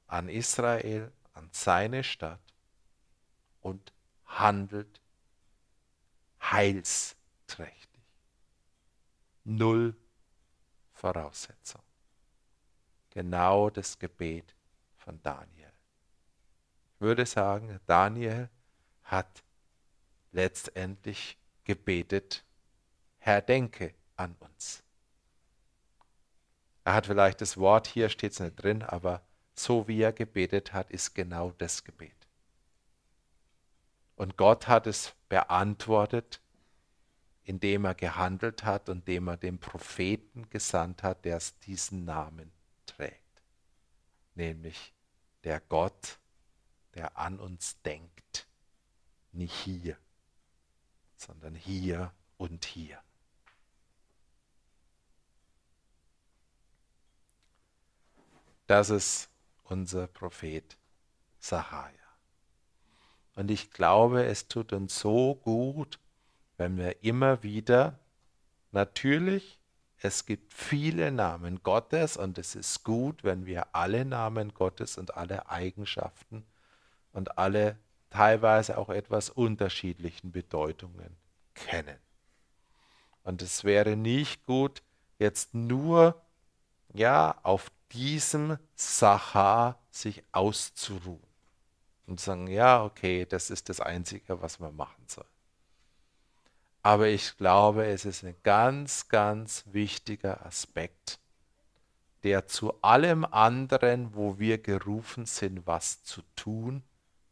an 0.08 0.30
Israel, 0.30 1.12
an 1.34 1.50
seine 1.52 2.06
Stadt 2.06 2.40
und 3.60 3.92
handelt 4.26 5.02
heilsträchtig. 6.42 8.02
Null 9.44 9.94
Voraussetzung. 10.94 11.82
Genau 13.10 13.70
das 13.70 14.00
Gebet 14.00 14.56
von 14.96 15.22
Daniel. 15.22 15.61
Würde 17.02 17.26
sagen, 17.26 17.80
Daniel 17.88 18.48
hat 19.02 19.44
letztendlich 20.32 21.40
gebetet, 21.64 22.46
Herr, 23.18 23.42
denke 23.42 23.96
an 24.18 24.36
uns. 24.38 24.84
Er 26.84 26.94
hat 26.94 27.08
vielleicht 27.08 27.42
das 27.42 27.58
Wort, 27.58 27.88
hier 27.88 28.08
steht 28.10 28.34
es 28.34 28.40
nicht 28.40 28.56
drin, 28.58 28.84
aber 28.84 29.24
so 29.56 29.88
wie 29.88 30.00
er 30.00 30.14
gebetet 30.14 30.74
hat, 30.74 30.92
ist 30.92 31.16
genau 31.16 31.50
das 31.58 31.84
Gebet. 31.84 32.28
Und 34.16 34.38
Gott 34.38 34.68
hat 34.68 34.86
es 34.86 35.16
beantwortet, 35.28 36.40
indem 37.42 37.86
er 37.86 37.96
gehandelt 37.96 38.64
hat 38.64 38.90
und 38.90 39.00
indem 39.00 39.28
er 39.28 39.38
den 39.38 39.58
Propheten 39.58 40.52
gesandt 40.52 41.02
hat, 41.02 41.26
der 41.26 41.42
diesen 41.64 42.06
Namen 42.06 42.52
trägt. 42.86 43.42
Nämlich 44.36 44.94
der 45.44 45.60
Gott, 45.62 46.20
der 46.96 47.18
an 47.18 47.40
uns 47.40 47.82
denkt, 47.82 48.48
nicht 49.32 49.54
hier 49.54 49.98
sondern 51.22 51.56
hier 51.56 52.12
und 52.38 52.66
hier. 52.66 53.00
Das 58.68 58.90
ist 58.90 59.30
unser 59.64 60.08
Prophet 60.08 60.78
Sahaja. 61.40 61.92
Und 63.36 63.52
ich 63.52 63.72
glaube, 63.72 64.26
es 64.26 64.48
tut 64.48 64.74
uns 64.74 65.00
so 65.00 65.36
gut, 65.36 66.00
wenn 66.58 66.78
wir 66.78 67.04
immer 67.04 67.44
wieder, 67.44 68.00
natürlich, 68.72 69.60
es 69.98 70.26
gibt 70.26 70.54
viele 70.54 71.12
Namen 71.12 71.62
Gottes 71.64 72.18
und 72.18 72.38
es 72.38 72.56
ist 72.56 72.84
gut, 72.84 73.24
wenn 73.24 73.46
wir 73.46 73.76
alle 73.76 74.06
Namen 74.06 74.54
Gottes 74.54 74.98
und 74.98 75.16
alle 75.16 75.50
Eigenschaften 75.50 76.46
und 77.14 77.38
alle 77.38 77.78
teilweise 78.10 78.78
auch 78.78 78.90
etwas 78.90 79.30
unterschiedlichen 79.30 80.32
Bedeutungen 80.32 81.16
kennen. 81.54 81.98
Und 83.24 83.42
es 83.42 83.64
wäre 83.64 83.96
nicht 83.96 84.46
gut, 84.46 84.82
jetzt 85.20 85.54
nur 85.54 86.22
ja 86.94 87.38
auf 87.44 87.72
diesem 87.92 88.58
Sacha 88.76 89.78
sich 89.90 90.24
auszuruhen 90.32 91.22
und 92.08 92.20
sagen, 92.20 92.48
ja, 92.48 92.84
okay, 92.84 93.26
das 93.26 93.50
ist 93.50 93.70
das 93.70 93.80
Einzige, 93.80 94.42
was 94.42 94.60
man 94.60 94.76
machen 94.76 95.04
soll. 95.08 95.26
Aber 96.84 97.08
ich 97.08 97.38
glaube, 97.38 97.86
es 97.86 98.06
ist 98.06 98.24
ein 98.24 98.36
ganz, 98.44 99.08
ganz 99.08 99.66
wichtiger 99.68 100.46
Aspekt, 100.46 101.20
der 102.24 102.48
zu 102.48 102.82
allem 102.82 103.24
anderen, 103.26 104.16
wo 104.16 104.40
wir 104.40 104.58
gerufen 104.58 105.26
sind, 105.26 105.68
was 105.68 106.04
zu 106.04 106.22
tun, 106.36 106.84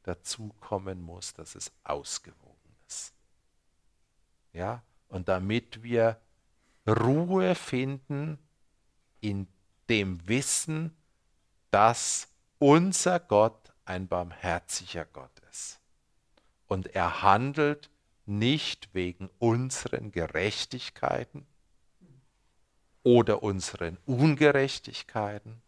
dazukommen 0.10 1.02
muss, 1.02 1.34
dass 1.34 1.56
es 1.56 1.72
ausgewogen 1.84 2.76
ist. 2.88 3.14
Ja, 4.52 4.82
und 5.08 5.28
damit 5.28 5.84
wir 5.84 6.20
Ruhe 6.88 7.54
finden 7.54 8.40
in 9.22 9.48
dem 9.90 10.28
Wissen, 10.28 10.96
dass 11.72 12.28
unser 12.58 13.20
Gott 13.20 13.72
ein 13.86 14.08
barmherziger 14.08 15.06
Gott 15.06 15.32
ist. 15.52 15.80
Und 16.68 16.96
er 16.96 17.22
handelt 17.22 17.90
nicht 18.26 18.94
wegen 18.94 19.30
unseren 19.40 20.12
Gerechtigkeiten 20.12 21.48
oder 23.04 23.42
unseren 23.42 23.98
Ungerechtigkeiten, 24.06 25.62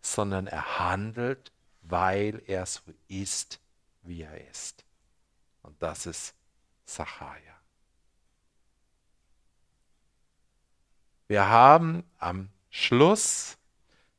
sondern 0.00 0.46
er 0.46 0.78
handelt, 0.78 1.52
weil 1.84 2.42
er 2.46 2.66
so 2.66 2.80
ist, 3.08 3.60
wie 4.02 4.22
er 4.22 4.48
ist. 4.50 4.84
Und 5.62 5.80
das 5.82 6.06
ist 6.06 6.34
Sacharja. 6.84 7.54
Wir 11.26 11.48
haben 11.48 12.04
am 12.18 12.50
Schluss 12.70 13.56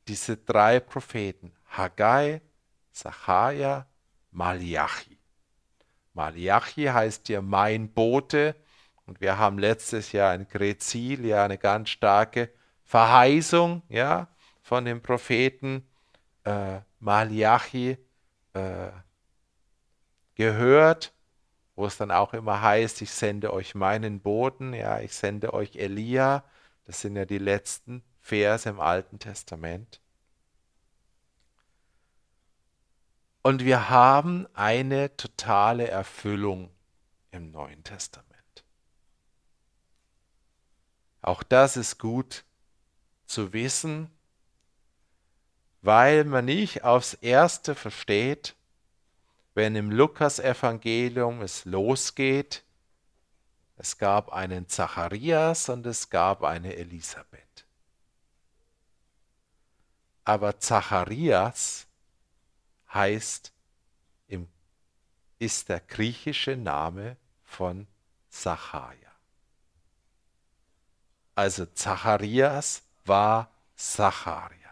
diese 0.08 0.38
drei 0.38 0.80
Propheten, 0.80 1.52
Haggai, 1.70 2.42
Sacharja, 2.92 3.86
Malachi. 4.32 5.18
Malachi 6.14 6.86
heißt 6.86 7.28
hier 7.28 7.42
mein 7.42 7.90
Bote 7.90 8.56
und 9.06 9.22
wir 9.22 9.38
haben 9.38 9.60
letztes 9.60 10.12
Jahr 10.12 10.34
in 10.34 10.48
Grezil 10.48 11.26
ja 11.26 11.46
eine 11.46 11.58
ganz 11.58 11.90
starke 11.90 12.50
Verheißung 12.84 13.82
ja, 13.90 14.28
von 14.62 14.86
dem 14.86 15.02
Propheten 15.02 15.86
äh, 16.44 16.80
Malachi 17.06 17.98
äh, 18.54 18.92
gehört, 20.34 21.14
wo 21.76 21.86
es 21.86 21.98
dann 21.98 22.10
auch 22.10 22.34
immer 22.34 22.62
heißt, 22.62 23.02
ich 23.02 23.12
sende 23.12 23.54
euch 23.54 23.76
meinen 23.76 24.22
Boten, 24.22 24.74
ja, 24.74 25.00
ich 25.00 25.14
sende 25.14 25.54
euch 25.54 25.76
Elia. 25.76 26.44
Das 26.86 27.02
sind 27.02 27.16
ja 27.16 27.26
die 27.26 27.38
letzten 27.38 28.04
Verse 28.22 28.68
im 28.68 28.80
Alten 28.80 29.20
Testament. 29.20 30.02
Und 33.44 33.64
wir 33.64 33.90
haben 33.90 34.48
eine 34.56 35.16
totale 35.16 35.88
Erfüllung 35.88 36.72
im 37.30 37.52
Neuen 37.52 37.84
Testament. 37.84 38.64
Auch 41.22 41.44
das 41.44 41.78
ist 41.78 42.00
gut 42.00 42.46
zu 43.28 43.54
wissen, 43.54 44.15
weil 45.86 46.24
man 46.26 46.46
nicht 46.46 46.84
aufs 46.84 47.14
Erste 47.14 47.76
versteht, 47.76 48.56
wenn 49.54 49.76
im 49.76 49.92
Lukas-Evangelium 49.92 51.42
es 51.42 51.66
losgeht, 51.66 52.64
es 53.78 53.98
gab 53.98 54.34
einen 54.34 54.68
Zacharias 54.68 55.70
und 55.70 55.86
es 55.86 56.10
gab 56.10 56.44
eine 56.44 56.76
Elisabeth. 56.76 57.66
Aber 60.24 60.60
Zacharias 60.60 61.88
heißt, 62.94 63.52
ist 65.38 65.70
der 65.70 65.82
griechische 65.82 66.56
Name 66.56 67.18
von 67.44 67.88
Zacharia. 68.30 69.12
Also 71.36 71.66
Zacharias 71.66 72.84
war 73.04 73.52
Zacharia. 73.76 74.65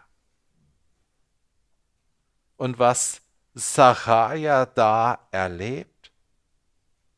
Und 2.56 2.78
was 2.78 3.20
Zacharia 3.54 4.66
da 4.66 5.26
erlebt, 5.30 6.12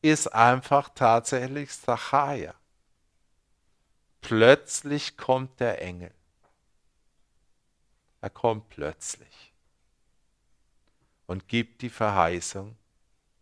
ist 0.01 0.27
einfach 0.27 0.89
tatsächlich 0.89 1.71
Zacharia. 1.71 2.53
Plötzlich 4.21 5.17
kommt 5.17 5.59
der 5.59 5.81
Engel. 5.81 6.13
Er 8.21 8.29
kommt 8.29 8.69
plötzlich 8.69 9.53
und 11.27 11.47
gibt 11.47 11.81
die 11.81 11.89
Verheißung. 11.89 12.75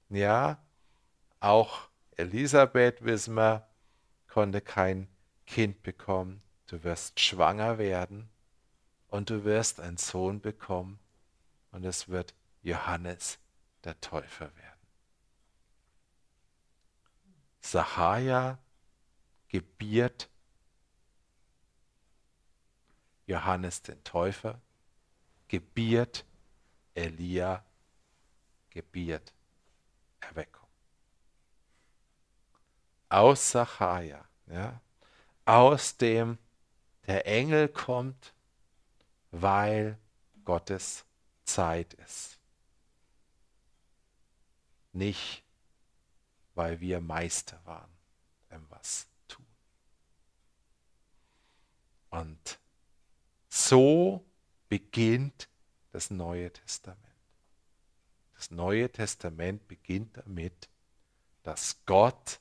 Ja, 0.09 0.59
auch 1.39 1.87
Elisabeth, 2.17 3.03
wissen 3.03 3.35
wir, 3.35 3.67
konnte 4.27 4.61
kein 4.61 5.07
Kind 5.45 5.81
bekommen. 5.83 6.41
Du 6.67 6.83
wirst 6.83 7.19
schwanger 7.19 7.77
werden 7.77 8.29
und 9.07 9.29
du 9.29 9.43
wirst 9.43 9.79
einen 9.79 9.97
Sohn 9.97 10.41
bekommen 10.41 10.99
und 11.76 11.84
es 11.84 12.07
wird 12.07 12.34
Johannes 12.61 13.38
der 13.84 13.99
Täufer 13.99 14.55
werden. 14.55 14.80
Sachaja 17.59 18.57
gebiert 19.49 20.30
Johannes 23.26 23.82
den 23.82 24.01
Täufer, 24.05 24.61
gebiert 25.49 26.23
Elia, 26.93 27.65
gebiert 28.69 29.34
Erweckung. 30.21 30.69
Aus 33.09 33.51
Sachaja, 33.51 34.26
ja, 34.47 34.80
aus 35.43 35.97
dem 35.97 36.38
der 37.05 37.28
Engel 37.28 37.67
kommt, 37.67 38.34
weil 39.32 39.99
Gottes 40.45 41.05
Zeit 41.45 41.93
ist. 41.93 42.39
Nicht, 44.93 45.43
weil 46.53 46.79
wir 46.79 47.01
Meister 47.01 47.59
waren 47.65 47.91
im 48.49 48.69
was 48.69 49.07
tun. 49.27 49.45
Und 52.09 52.59
so 53.49 54.25
beginnt 54.69 55.49
das 55.91 56.09
Neue 56.09 56.51
Testament. 56.51 57.01
Das 58.35 58.51
Neue 58.51 58.91
Testament 58.91 59.67
beginnt 59.67 60.17
damit, 60.17 60.69
dass 61.43 61.85
Gott 61.85 62.39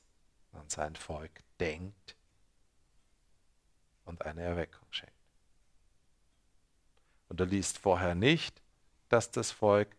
an 0.51 0.69
sein 0.69 0.95
Volk 0.95 1.43
denkt 1.59 2.15
und 4.05 4.21
eine 4.25 4.41
Erweckung 4.41 4.87
schenkt. 4.91 5.13
Und 7.27 7.39
er 7.39 7.45
liest 7.45 7.77
vorher 7.77 8.15
nicht, 8.15 8.61
dass 9.09 9.31
das 9.31 9.51
Volk 9.51 9.95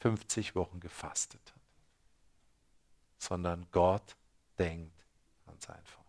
50 0.00 0.54
Wochen 0.54 0.80
gefastet 0.80 1.40
hat, 1.54 1.62
sondern 3.18 3.66
Gott 3.72 4.16
denkt 4.58 5.04
an 5.46 5.56
sein 5.58 5.82
Volk. 5.84 6.06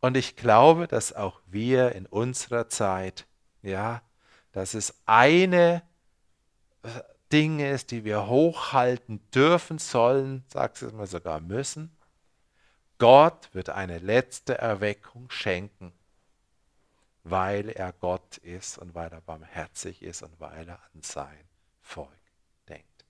Und 0.00 0.16
ich 0.16 0.36
glaube, 0.36 0.88
dass 0.88 1.12
auch 1.12 1.40
wir 1.46 1.92
in 1.92 2.06
unserer 2.06 2.68
Zeit, 2.68 3.26
ja, 3.62 4.02
dass 4.50 4.74
es 4.74 4.94
eine 5.06 5.82
äh, 6.82 6.88
Dinge 7.32 7.70
ist, 7.70 7.92
die 7.92 8.04
wir 8.04 8.26
hochhalten 8.26 9.20
dürfen 9.30 9.78
sollen, 9.78 10.44
sagst 10.48 10.82
du 10.82 10.86
es 10.86 10.92
mal 10.92 11.06
sogar 11.06 11.40
müssen. 11.40 11.96
Gott 12.98 13.48
wird 13.52 13.70
eine 13.70 13.98
letzte 13.98 14.58
Erweckung 14.58 15.30
schenken 15.30 15.92
weil 17.24 17.68
er 17.70 17.92
Gott 17.92 18.38
ist 18.38 18.78
und 18.78 18.94
weil 18.94 19.10
er 19.10 19.20
barmherzig 19.20 20.02
ist 20.02 20.22
und 20.22 20.38
weil 20.40 20.68
er 20.68 20.80
an 20.94 21.02
sein 21.02 21.48
Volk 21.80 22.08
denkt. 22.68 23.04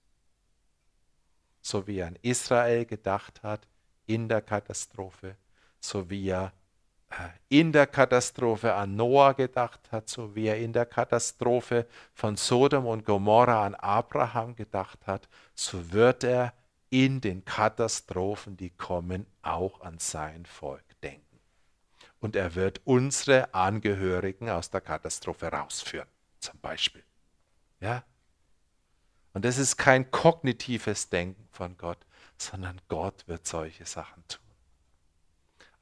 So 1.61 1.87
wie 1.87 1.97
er 1.97 2.07
an 2.07 2.19
Israel 2.21 2.85
gedacht 2.85 3.41
hat 3.43 3.67
in 4.05 4.29
der 4.29 4.41
Katastrophe, 4.41 5.35
so 5.79 6.09
wie 6.09 6.27
er 6.27 6.53
äh, 7.09 7.29
in 7.49 7.71
der 7.71 7.87
Katastrophe 7.87 8.73
an 8.73 8.95
Noah 8.95 9.33
gedacht 9.33 9.91
hat, 9.91 10.09
so 10.09 10.35
wie 10.35 10.47
er 10.47 10.57
in 10.57 10.73
der 10.73 10.85
Katastrophe 10.85 11.87
von 12.13 12.35
Sodom 12.35 12.85
und 12.85 13.05
Gomorra 13.05 13.65
an 13.65 13.75
Abraham 13.75 14.55
gedacht 14.55 15.07
hat, 15.07 15.27
so 15.55 15.91
wird 15.91 16.23
er 16.23 16.53
in 16.89 17.21
den 17.21 17.43
Katastrophen, 17.43 18.57
die 18.57 18.69
kommen, 18.69 19.25
auch 19.41 19.81
an 19.81 19.97
sein 19.97 20.45
Volk 20.45 20.92
und 22.23 22.37
er 22.37 22.55
wird 22.55 22.79
unsere 22.85 23.53
Angehörigen 23.53 24.49
aus 24.49 24.69
der 24.69 24.79
Katastrophe 24.79 25.47
rausführen, 25.47 26.07
zum 26.39 26.57
Beispiel. 26.61 27.03
Ja? 27.81 28.05
Und 29.33 29.43
das 29.43 29.57
ist 29.57 29.75
kein 29.75 30.09
kognitives 30.09 31.09
Denken 31.09 31.45
von 31.51 31.77
Gott, 31.77 31.97
sondern 32.37 32.79
Gott 32.87 33.27
wird 33.27 33.45
solche 33.45 33.85
Sachen 33.85 34.25
tun. 34.29 34.39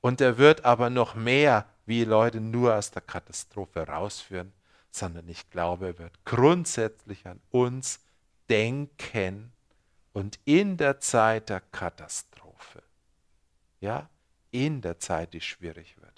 Und 0.02 0.20
er 0.20 0.40
wird 0.40 0.66
aber 0.66 0.90
noch 0.90 1.14
mehr 1.14 1.70
wie 1.86 2.06
Leute 2.06 2.42
nur 2.42 2.76
aus 2.76 2.90
der 2.90 3.04
Katastrophe 3.04 3.88
rausführen, 3.88 4.52
sondern 4.90 5.30
ich 5.30 5.48
glaube, 5.52 5.86
er 5.86 6.00
wird 6.00 6.26
grundsätzlich 6.26 7.28
an 7.28 7.40
uns 7.52 8.00
denken 8.50 9.54
und 10.12 10.40
in 10.46 10.78
der 10.78 11.00
Zeit 11.02 11.50
der 11.50 11.62
Katastrophe, 11.62 12.82
ja, 13.80 14.10
in 14.50 14.82
der 14.82 14.98
Zeit, 14.98 15.36
die 15.36 15.42
schwierig 15.42 16.02
wird, 16.02 16.11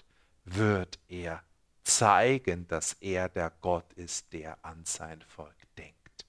wird 0.44 0.98
er 1.08 1.42
zeigen, 1.82 2.66
dass 2.68 2.94
er 2.94 3.28
der 3.28 3.50
Gott 3.60 3.92
ist, 3.94 4.32
der 4.32 4.62
an 4.64 4.84
sein 4.84 5.22
Volk 5.22 5.56
denkt. 5.76 6.26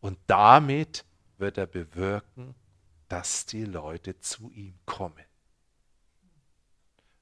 Und 0.00 0.18
damit 0.26 1.04
wird 1.38 1.58
er 1.58 1.66
bewirken, 1.66 2.54
dass 3.08 3.46
die 3.46 3.64
Leute 3.64 4.18
zu 4.20 4.50
ihm 4.52 4.78
kommen. 4.86 5.24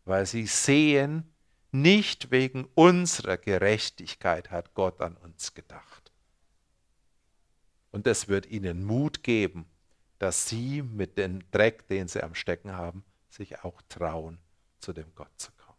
Weil 0.05 0.27
sie 0.27 0.47
sehen, 0.47 1.33
nicht 1.73 2.31
wegen 2.31 2.65
unserer 2.75 3.37
Gerechtigkeit 3.37 4.51
hat 4.51 4.75
Gott 4.75 5.01
an 5.01 5.17
uns 5.17 5.55
gedacht. 5.55 6.11
Und 7.93 8.07
es 8.07 8.29
wird 8.29 8.47
ihnen 8.47 8.85
Mut 8.85 9.23
geben, 9.23 9.67
dass 10.19 10.49
sie 10.49 10.83
mit 10.83 11.17
dem 11.19 11.49
Dreck, 11.51 11.87
den 11.89 12.09
sie 12.09 12.23
am 12.23 12.35
Stecken 12.35 12.73
haben, 12.73 13.05
sich 13.29 13.65
auch 13.65 13.81
trauen, 13.89 14.39
zu 14.81 14.93
dem 14.93 15.15
Gott 15.15 15.31
zu 15.37 15.51
kommen. 15.53 15.79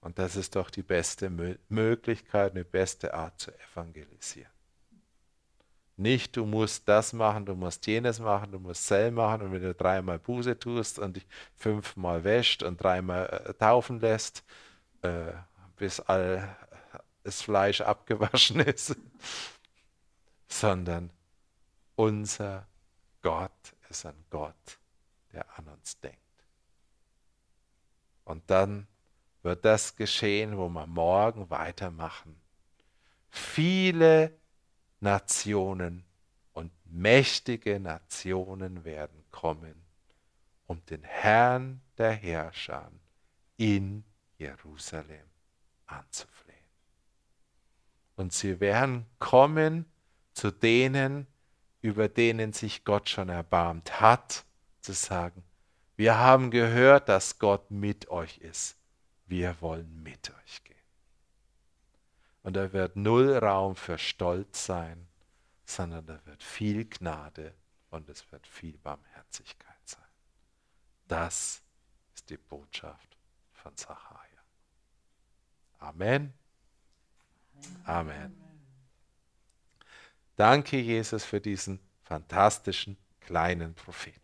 Und 0.00 0.18
das 0.18 0.36
ist 0.36 0.56
doch 0.56 0.70
die 0.70 0.82
beste 0.82 1.30
Möglichkeit, 1.68 2.52
eine 2.52 2.64
beste 2.64 3.14
Art 3.14 3.38
zu 3.40 3.52
evangelisieren. 3.52 4.50
Nicht, 5.96 6.36
du 6.36 6.46
musst 6.46 6.88
das 6.88 7.12
machen, 7.12 7.46
du 7.46 7.54
musst 7.54 7.86
jenes 7.86 8.18
machen, 8.18 8.50
du 8.50 8.58
musst 8.58 8.86
Zell 8.86 9.10
machen 9.10 9.42
und 9.42 9.52
wenn 9.52 9.62
du 9.62 9.74
dreimal 9.74 10.18
Buße 10.18 10.58
tust 10.58 10.98
und 10.98 11.16
dich 11.16 11.26
fünfmal 11.54 12.24
wäscht 12.24 12.62
und 12.62 12.82
dreimal 12.82 13.44
äh, 13.46 13.54
taufen 13.54 14.00
lässt, 14.00 14.42
äh, 15.02 15.32
bis 15.76 16.00
all 16.00 16.56
das 17.22 17.42
Fleisch 17.42 17.80
abgewaschen 17.80 18.60
ist, 18.60 18.96
sondern 20.48 21.10
unser 21.94 22.66
Gott 23.20 23.74
ist 23.88 24.06
ein 24.06 24.24
Gott, 24.30 24.80
der 25.32 25.46
an 25.58 25.68
uns 25.68 26.00
denkt. 26.00 26.21
Und 28.32 28.48
dann 28.48 28.86
wird 29.42 29.66
das 29.66 29.94
geschehen, 29.94 30.56
wo 30.56 30.66
wir 30.70 30.86
morgen 30.86 31.50
weitermachen. 31.50 32.40
Viele 33.28 34.34
Nationen 35.00 36.06
und 36.54 36.72
mächtige 36.86 37.78
Nationen 37.78 38.86
werden 38.86 39.22
kommen, 39.30 39.74
um 40.66 40.82
den 40.86 41.02
Herrn 41.02 41.82
der 41.98 42.12
Herrscher 42.12 42.90
in 43.58 44.02
Jerusalem 44.38 45.26
anzuflehen. 45.84 46.56
Und 48.16 48.32
sie 48.32 48.60
werden 48.60 49.04
kommen 49.18 49.84
zu 50.32 50.50
denen, 50.50 51.26
über 51.82 52.08
denen 52.08 52.54
sich 52.54 52.86
Gott 52.86 53.10
schon 53.10 53.28
erbarmt 53.28 54.00
hat, 54.00 54.46
zu 54.80 54.94
sagen, 54.94 55.44
wir 55.96 56.18
haben 56.18 56.50
gehört, 56.50 57.08
dass 57.08 57.38
Gott 57.38 57.70
mit 57.70 58.08
euch 58.08 58.38
ist. 58.38 58.76
Wir 59.26 59.60
wollen 59.60 60.02
mit 60.02 60.30
euch 60.30 60.64
gehen. 60.64 60.76
Und 62.42 62.54
da 62.54 62.72
wird 62.72 62.96
null 62.96 63.36
Raum 63.36 63.76
für 63.76 63.98
Stolz 63.98 64.66
sein, 64.66 65.06
sondern 65.64 66.06
da 66.06 66.18
wird 66.26 66.42
viel 66.42 66.84
Gnade 66.86 67.54
und 67.90 68.08
es 68.08 68.30
wird 68.32 68.46
viel 68.46 68.76
Barmherzigkeit 68.78 69.76
sein. 69.84 70.02
Das 71.06 71.62
ist 72.14 72.30
die 72.30 72.36
Botschaft 72.36 73.16
von 73.52 73.76
Zachariah. 73.76 74.18
Amen. 75.78 76.32
Amen. 77.84 78.42
Danke, 80.36 80.78
Jesus, 80.78 81.24
für 81.24 81.40
diesen 81.40 81.78
fantastischen 82.02 82.96
kleinen 83.20 83.74
Propheten. 83.74 84.21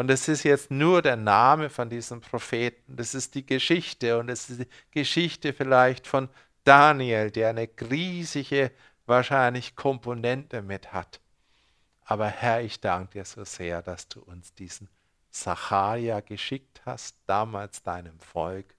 Und 0.00 0.10
es 0.10 0.28
ist 0.28 0.44
jetzt 0.44 0.70
nur 0.70 1.02
der 1.02 1.16
Name 1.16 1.68
von 1.68 1.90
diesem 1.90 2.22
Propheten, 2.22 2.96
das 2.96 3.14
ist 3.14 3.34
die 3.34 3.44
Geschichte 3.44 4.18
und 4.18 4.30
es 4.30 4.48
ist 4.48 4.60
die 4.60 4.68
Geschichte 4.92 5.52
vielleicht 5.52 6.06
von 6.06 6.30
Daniel, 6.64 7.30
der 7.30 7.50
eine 7.50 7.68
riesige, 7.90 8.72
wahrscheinlich 9.04 9.76
Komponente 9.76 10.62
mit 10.62 10.94
hat. 10.94 11.20
Aber 12.02 12.28
Herr, 12.28 12.62
ich 12.62 12.80
danke 12.80 13.18
dir 13.18 13.26
so 13.26 13.44
sehr, 13.44 13.82
dass 13.82 14.08
du 14.08 14.22
uns 14.22 14.54
diesen 14.54 14.88
Sacharia 15.28 16.20
geschickt 16.20 16.80
hast, 16.86 17.18
damals 17.26 17.82
deinem 17.82 18.18
Volk, 18.20 18.74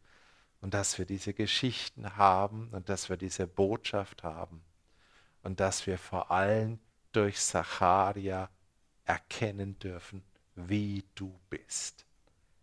und 0.59 0.73
dass 0.73 0.97
wir 0.97 1.05
diese 1.05 1.35
Geschichten 1.35 2.17
haben 2.17 2.69
und 2.71 2.89
dass 2.89 3.09
wir 3.09 3.17
diese 3.17 3.45
Botschaft 3.45 4.23
haben 4.23 4.63
und 5.43 5.59
dass 5.59 5.85
wir 5.85 5.99
vor 5.99 6.31
allem 6.31 6.79
durch 7.11 7.39
Sacharia 7.39 8.49
erkennen 9.05 9.77
dürfen, 9.77 10.23
wie 10.55 11.03
du 11.15 11.39
bist. 11.49 12.05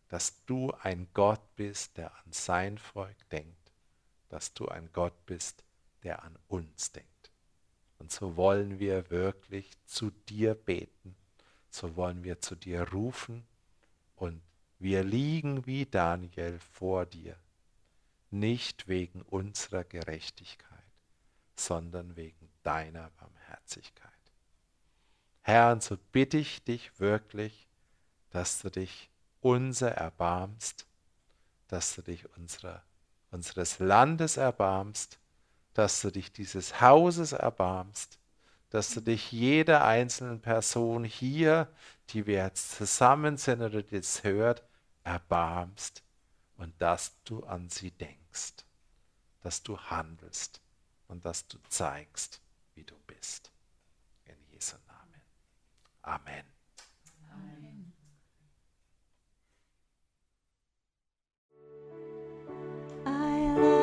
Dass 0.08 0.44
du 0.46 0.72
ein 0.82 1.08
Gott 1.12 1.54
bist, 1.56 1.96
der 1.96 2.14
an 2.16 2.32
sein 2.32 2.78
Volk 2.78 3.28
denkt. 3.30 3.72
Dass 4.28 4.54
du 4.54 4.68
ein 4.68 4.90
Gott 4.92 5.26
bist, 5.26 5.64
der 6.02 6.22
an 6.22 6.38
uns 6.48 6.92
denkt. 6.92 7.30
Und 7.98 8.12
so 8.12 8.36
wollen 8.36 8.78
wir 8.78 9.10
wirklich 9.10 9.70
zu 9.84 10.10
dir 10.10 10.54
beten. 10.54 11.16
So 11.70 11.96
wollen 11.96 12.24
wir 12.24 12.40
zu 12.40 12.54
dir 12.54 12.88
rufen. 12.90 13.46
Und 14.16 14.40
wir 14.78 15.02
liegen 15.02 15.66
wie 15.66 15.86
Daniel 15.86 16.58
vor 16.60 17.04
dir. 17.04 17.36
Nicht 18.30 18.88
wegen 18.88 19.22
unserer 19.22 19.84
Gerechtigkeit, 19.84 20.84
sondern 21.56 22.16
wegen 22.16 22.48
deiner 22.62 23.10
Barmherzigkeit. 23.10 24.12
Herr, 25.40 25.72
und 25.72 25.82
so 25.82 25.96
bitte 26.12 26.38
ich 26.38 26.62
dich 26.62 27.00
wirklich, 27.00 27.67
dass 28.30 28.60
du 28.60 28.70
dich 28.70 29.10
unser 29.40 29.92
erbarmst, 29.92 30.86
dass 31.68 31.94
du 31.94 32.02
dich 32.02 32.28
unserer, 32.36 32.82
unseres 33.30 33.78
Landes 33.78 34.36
erbarmst, 34.36 35.18
dass 35.74 36.00
du 36.00 36.10
dich 36.10 36.32
dieses 36.32 36.80
Hauses 36.80 37.32
erbarmst, 37.32 38.18
dass 38.70 38.92
du 38.94 39.00
dich 39.00 39.32
jeder 39.32 39.84
einzelnen 39.84 40.40
Person 40.40 41.04
hier, 41.04 41.68
die 42.10 42.26
wir 42.26 42.44
jetzt 42.44 42.72
zusammen 42.72 43.36
sind 43.36 43.62
oder 43.62 43.82
die 43.82 43.96
es 43.96 44.24
hört, 44.24 44.64
erbarmst 45.04 46.02
und 46.56 46.74
dass 46.80 47.12
du 47.24 47.44
an 47.44 47.70
sie 47.70 47.92
denkst, 47.92 48.64
dass 49.42 49.62
du 49.62 49.78
handelst 49.78 50.60
und 51.06 51.24
dass 51.24 51.46
du 51.46 51.58
zeigst, 51.68 52.40
wie 52.74 52.84
du 52.84 52.96
bist. 53.06 53.50
In 54.26 54.36
Jesu 54.50 54.76
Namen. 54.86 55.22
Amen. 56.02 56.26
Amen. 56.26 56.57
I 63.08 63.54
love 63.56 63.77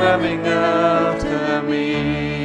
coming 0.00 0.46
after 0.46 1.62
me. 1.68 2.39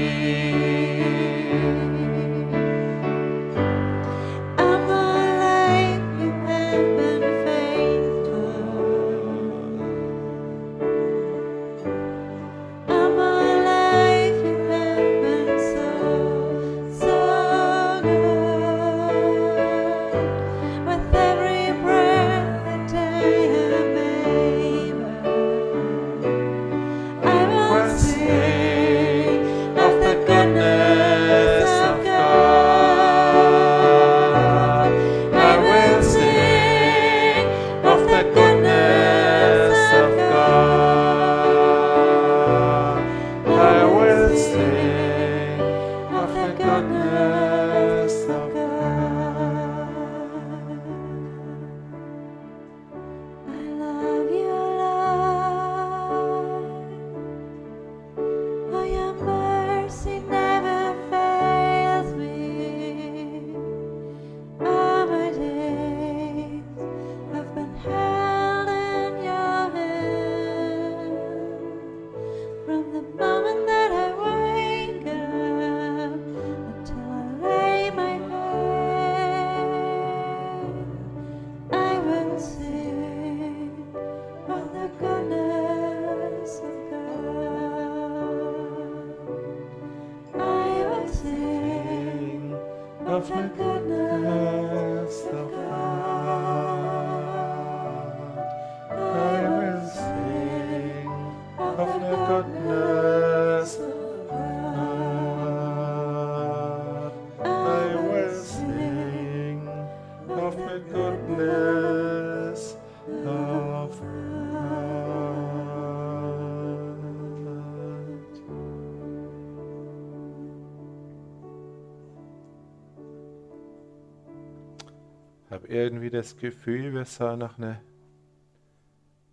Das 126.16 126.38
Gefühl, 126.38 126.93
wir 126.93 127.05
sollen 127.05 127.39
noch 127.39 127.57
eine 127.57 127.82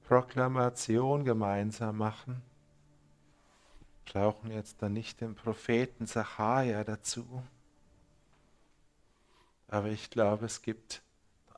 Proklamation 0.09 1.25
gemeinsam 1.25 1.99
machen. 1.99 2.43
Brauchen 4.05 4.51
jetzt 4.51 4.83
dann 4.83 4.93
nicht 4.93 5.21
den 5.21 5.35
Propheten 5.35 6.07
Sacharja 6.07 6.83
dazu. 6.85 7.43
Aber 9.69 9.89
ich 9.89 10.11
glaube, 10.11 10.47
es 10.47 10.61
gibt 10.61 11.03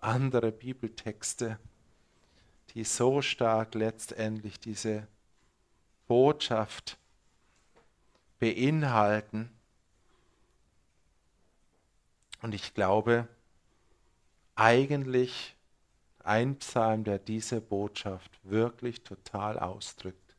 andere 0.00 0.52
Bibeltexte, 0.52 1.58
die 2.74 2.84
so 2.84 3.22
stark 3.22 3.74
letztendlich 3.74 4.60
diese 4.60 5.08
Botschaft 6.06 6.98
beinhalten. 8.38 9.50
Und 12.42 12.54
ich 12.54 12.74
glaube, 12.74 13.26
eigentlich 14.56 15.56
ein 16.20 16.56
Psalm, 16.56 17.04
der 17.04 17.18
diese 17.18 17.60
Botschaft 17.60 18.30
wirklich 18.42 19.02
total 19.02 19.58
ausdrückt, 19.58 20.34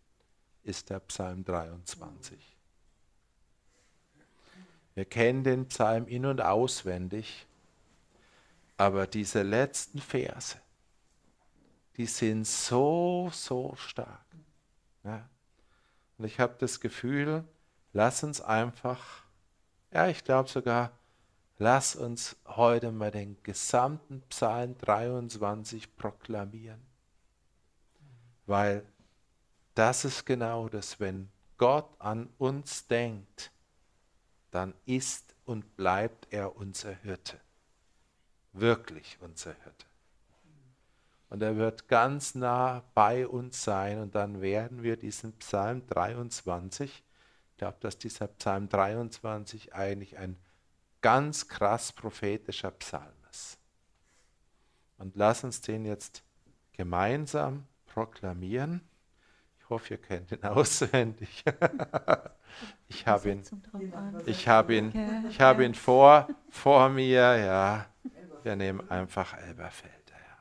ist 0.63 0.89
der 0.89 0.99
Psalm 1.01 1.45
23. 1.45 2.39
Wir 4.95 5.05
kennen 5.05 5.43
den 5.43 5.67
Psalm 5.67 6.07
in 6.07 6.25
und 6.25 6.41
auswendig, 6.41 7.45
aber 8.77 9.07
diese 9.07 9.43
letzten 9.43 9.99
Verse, 9.99 10.57
die 11.97 12.05
sind 12.05 12.45
so, 12.47 13.29
so 13.31 13.75
stark. 13.75 14.25
Ja. 15.03 15.29
Und 16.17 16.25
ich 16.25 16.39
habe 16.39 16.55
das 16.59 16.79
Gefühl, 16.79 17.43
lass 17.93 18.23
uns 18.23 18.41
einfach, 18.41 19.23
ja, 19.91 20.07
ich 20.07 20.23
glaube 20.23 20.49
sogar, 20.49 20.91
lass 21.57 21.95
uns 21.95 22.35
heute 22.45 22.91
mal 22.91 23.11
den 23.11 23.41
gesamten 23.43 24.21
Psalm 24.29 24.77
23 24.77 25.95
proklamieren. 25.95 26.81
Weil 28.45 28.85
das 29.73 30.05
ist 30.05 30.25
genau 30.25 30.69
das, 30.69 30.99
wenn 30.99 31.29
Gott 31.57 31.89
an 31.99 32.29
uns 32.37 32.87
denkt, 32.87 33.51
dann 34.51 34.73
ist 34.85 35.35
und 35.45 35.75
bleibt 35.75 36.27
er 36.31 36.55
unser 36.55 36.93
Hirte. 36.93 37.39
Wirklich 38.53 39.17
unser 39.21 39.53
Hirte. 39.63 39.85
Und 41.29 41.41
er 41.41 41.57
wird 41.57 41.87
ganz 41.87 42.35
nah 42.35 42.83
bei 42.93 43.27
uns 43.27 43.63
sein 43.63 43.99
und 43.99 44.15
dann 44.15 44.41
werden 44.41 44.83
wir 44.83 44.95
diesen 44.95 45.33
Psalm 45.39 45.85
23, 45.87 47.03
ich 47.51 47.57
glaube, 47.57 47.77
dass 47.81 47.97
dieser 47.97 48.27
Psalm 48.27 48.69
23 48.69 49.73
eigentlich 49.73 50.17
ein 50.17 50.37
ganz 51.01 51.47
krass 51.47 51.91
prophetischer 51.91 52.71
Psalm 52.71 53.13
ist. 53.31 53.57
Und 54.97 55.15
lass 55.15 55.43
uns 55.43 55.61
den 55.61 55.85
jetzt 55.85 56.23
gemeinsam 56.73 57.67
proklamieren. 57.85 58.81
Ich 59.59 59.69
hoffe, 59.69 59.95
ihr 59.95 60.01
kennt 60.01 60.31
ihn 60.31 60.43
auswendig. 60.43 61.43
ich 62.87 63.07
habe 63.07 63.31
ihn, 63.31 63.43
ich 64.25 64.47
habe 64.47 64.75
ihn, 64.75 65.25
ich 65.29 65.41
habe 65.41 65.65
ihn 65.65 65.73
vor, 65.73 66.27
vor 66.49 66.89
mir. 66.89 67.37
Ja, 67.37 67.85
wir 68.43 68.55
nehmen 68.55 68.89
einfach 68.89 69.35
Elberfelder. 69.35 69.95
Ja. 70.11 70.37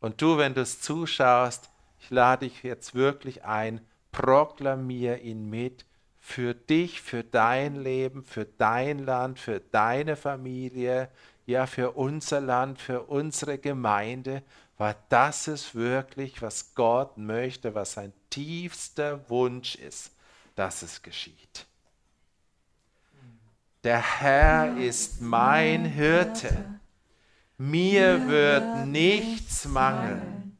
Und 0.00 0.22
du, 0.22 0.38
wenn 0.38 0.54
du 0.54 0.62
es 0.62 0.80
zuschaust, 0.80 1.70
ich 1.98 2.10
lade 2.10 2.46
dich 2.46 2.62
jetzt 2.62 2.94
wirklich 2.94 3.44
ein, 3.44 3.86
proklamier 4.12 5.20
ihn 5.20 5.48
mit 5.48 5.84
für 6.30 6.54
dich, 6.54 7.02
für 7.02 7.24
dein 7.24 7.74
Leben, 7.74 8.24
für 8.24 8.44
dein 8.44 9.00
Land, 9.00 9.40
für 9.40 9.58
deine 9.58 10.14
Familie, 10.14 11.08
ja, 11.44 11.66
für 11.66 11.90
unser 11.92 12.40
Land, 12.40 12.80
für 12.80 13.02
unsere 13.02 13.58
Gemeinde, 13.58 14.44
weil 14.78 14.94
das 15.08 15.48
ist 15.48 15.74
wirklich, 15.74 16.40
was 16.40 16.76
Gott 16.76 17.18
möchte, 17.18 17.74
was 17.74 17.94
sein 17.94 18.12
tiefster 18.30 19.28
Wunsch 19.28 19.74
ist, 19.74 20.12
dass 20.54 20.82
es 20.82 21.02
geschieht. 21.02 21.66
Der 23.82 24.20
Herr 24.20 24.76
ist 24.76 25.20
mein 25.20 25.84
Hirte, 25.84 26.78
mir 27.58 28.28
wird 28.28 28.86
nichts 28.86 29.64
mangeln. 29.64 30.56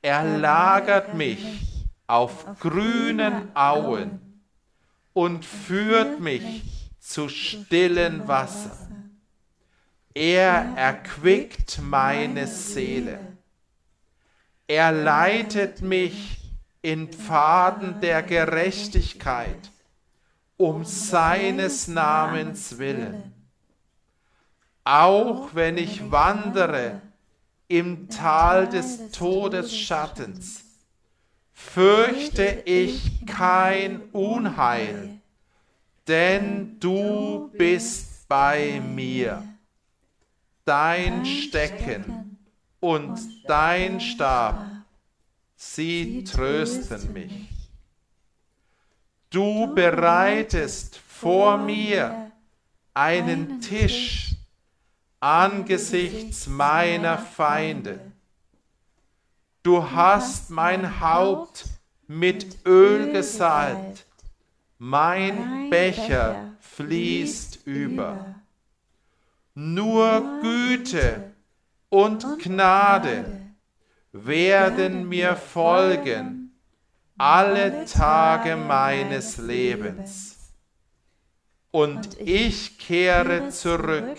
Er 0.00 0.24
lagert 0.38 1.12
mich 1.14 1.86
auf 2.06 2.46
grünen 2.58 3.54
Auen 3.54 4.29
und 5.12 5.44
führt 5.44 6.20
mich 6.20 6.90
zu 6.98 7.28
stillen 7.28 8.28
Wassern. 8.28 9.20
Er 10.14 10.74
erquickt 10.76 11.80
meine 11.82 12.46
Seele. 12.46 13.18
Er 14.66 14.92
leitet 14.92 15.82
mich 15.82 16.38
in 16.82 17.12
Pfaden 17.12 18.00
der 18.00 18.22
Gerechtigkeit 18.22 19.70
um 20.56 20.84
seines 20.84 21.88
Namens 21.88 22.78
willen. 22.78 23.32
Auch 24.84 25.54
wenn 25.54 25.78
ich 25.78 26.10
wandere 26.10 27.00
im 27.68 28.08
Tal 28.08 28.68
des 28.68 29.10
Todesschattens, 29.10 30.69
fürchte 31.60 32.62
ich 32.64 33.24
kein 33.26 34.00
Unheil, 34.12 35.20
denn 36.08 36.80
du 36.80 37.50
bist 37.56 38.26
bei 38.28 38.80
mir. 38.80 39.44
Dein 40.64 41.24
Stecken 41.24 42.38
und 42.80 43.18
dein 43.46 44.00
Stab, 44.00 44.64
sie 45.54 46.24
trösten 46.24 47.12
mich. 47.12 47.48
Du 49.30 49.72
bereitest 49.74 50.96
vor 50.96 51.56
mir 51.56 52.32
einen 52.94 53.60
Tisch 53.60 54.34
angesichts 55.20 56.48
meiner 56.48 57.18
Feinde. 57.18 58.09
Du 59.62 59.90
hast 59.90 60.50
mein 60.50 61.00
Haupt 61.00 61.66
mit 62.06 62.66
Öl 62.66 63.12
gesalbt, 63.12 64.06
mein 64.78 65.68
Becher 65.68 66.56
fließt 66.60 67.66
über. 67.66 68.34
Nur 69.54 70.40
Güte 70.40 71.34
und 71.90 72.24
Gnade 72.38 73.24
werden 74.12 75.08
mir 75.08 75.36
folgen 75.36 76.40
alle 77.18 77.84
Tage 77.84 78.56
meines 78.56 79.36
Lebens. 79.36 80.38
Und 81.70 82.18
ich 82.18 82.78
kehre 82.78 83.50
zurück 83.50 84.16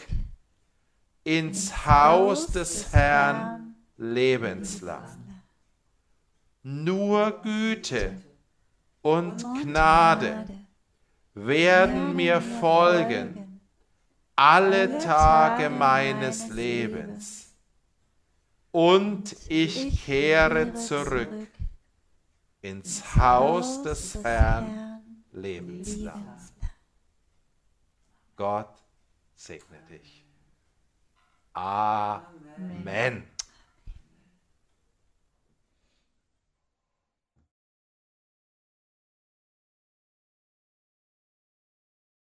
ins 1.23 1.85
Haus 1.87 2.45
des 2.47 2.93
Herrn 2.93 3.75
lebenslang. 3.97 5.20
Nur 6.63 7.41
Güte 7.41 8.21
und 9.01 9.43
Gnade 9.61 10.45
werden 11.33 12.15
mir 12.15 12.41
folgen 12.41 13.61
alle 14.35 14.97
Tage 14.99 15.69
meines 15.69 16.49
Lebens. 16.49 17.53
Und 18.71 19.35
ich 19.49 20.05
kehre 20.05 20.73
zurück 20.73 21.47
ins 22.61 23.15
Haus 23.15 23.81
des 23.83 24.23
Herrn 24.23 25.03
lebenslang. 25.31 26.25
Gott 28.35 28.81
segne 29.35 29.77
dich. 29.89 30.25
Amen. 31.53 33.30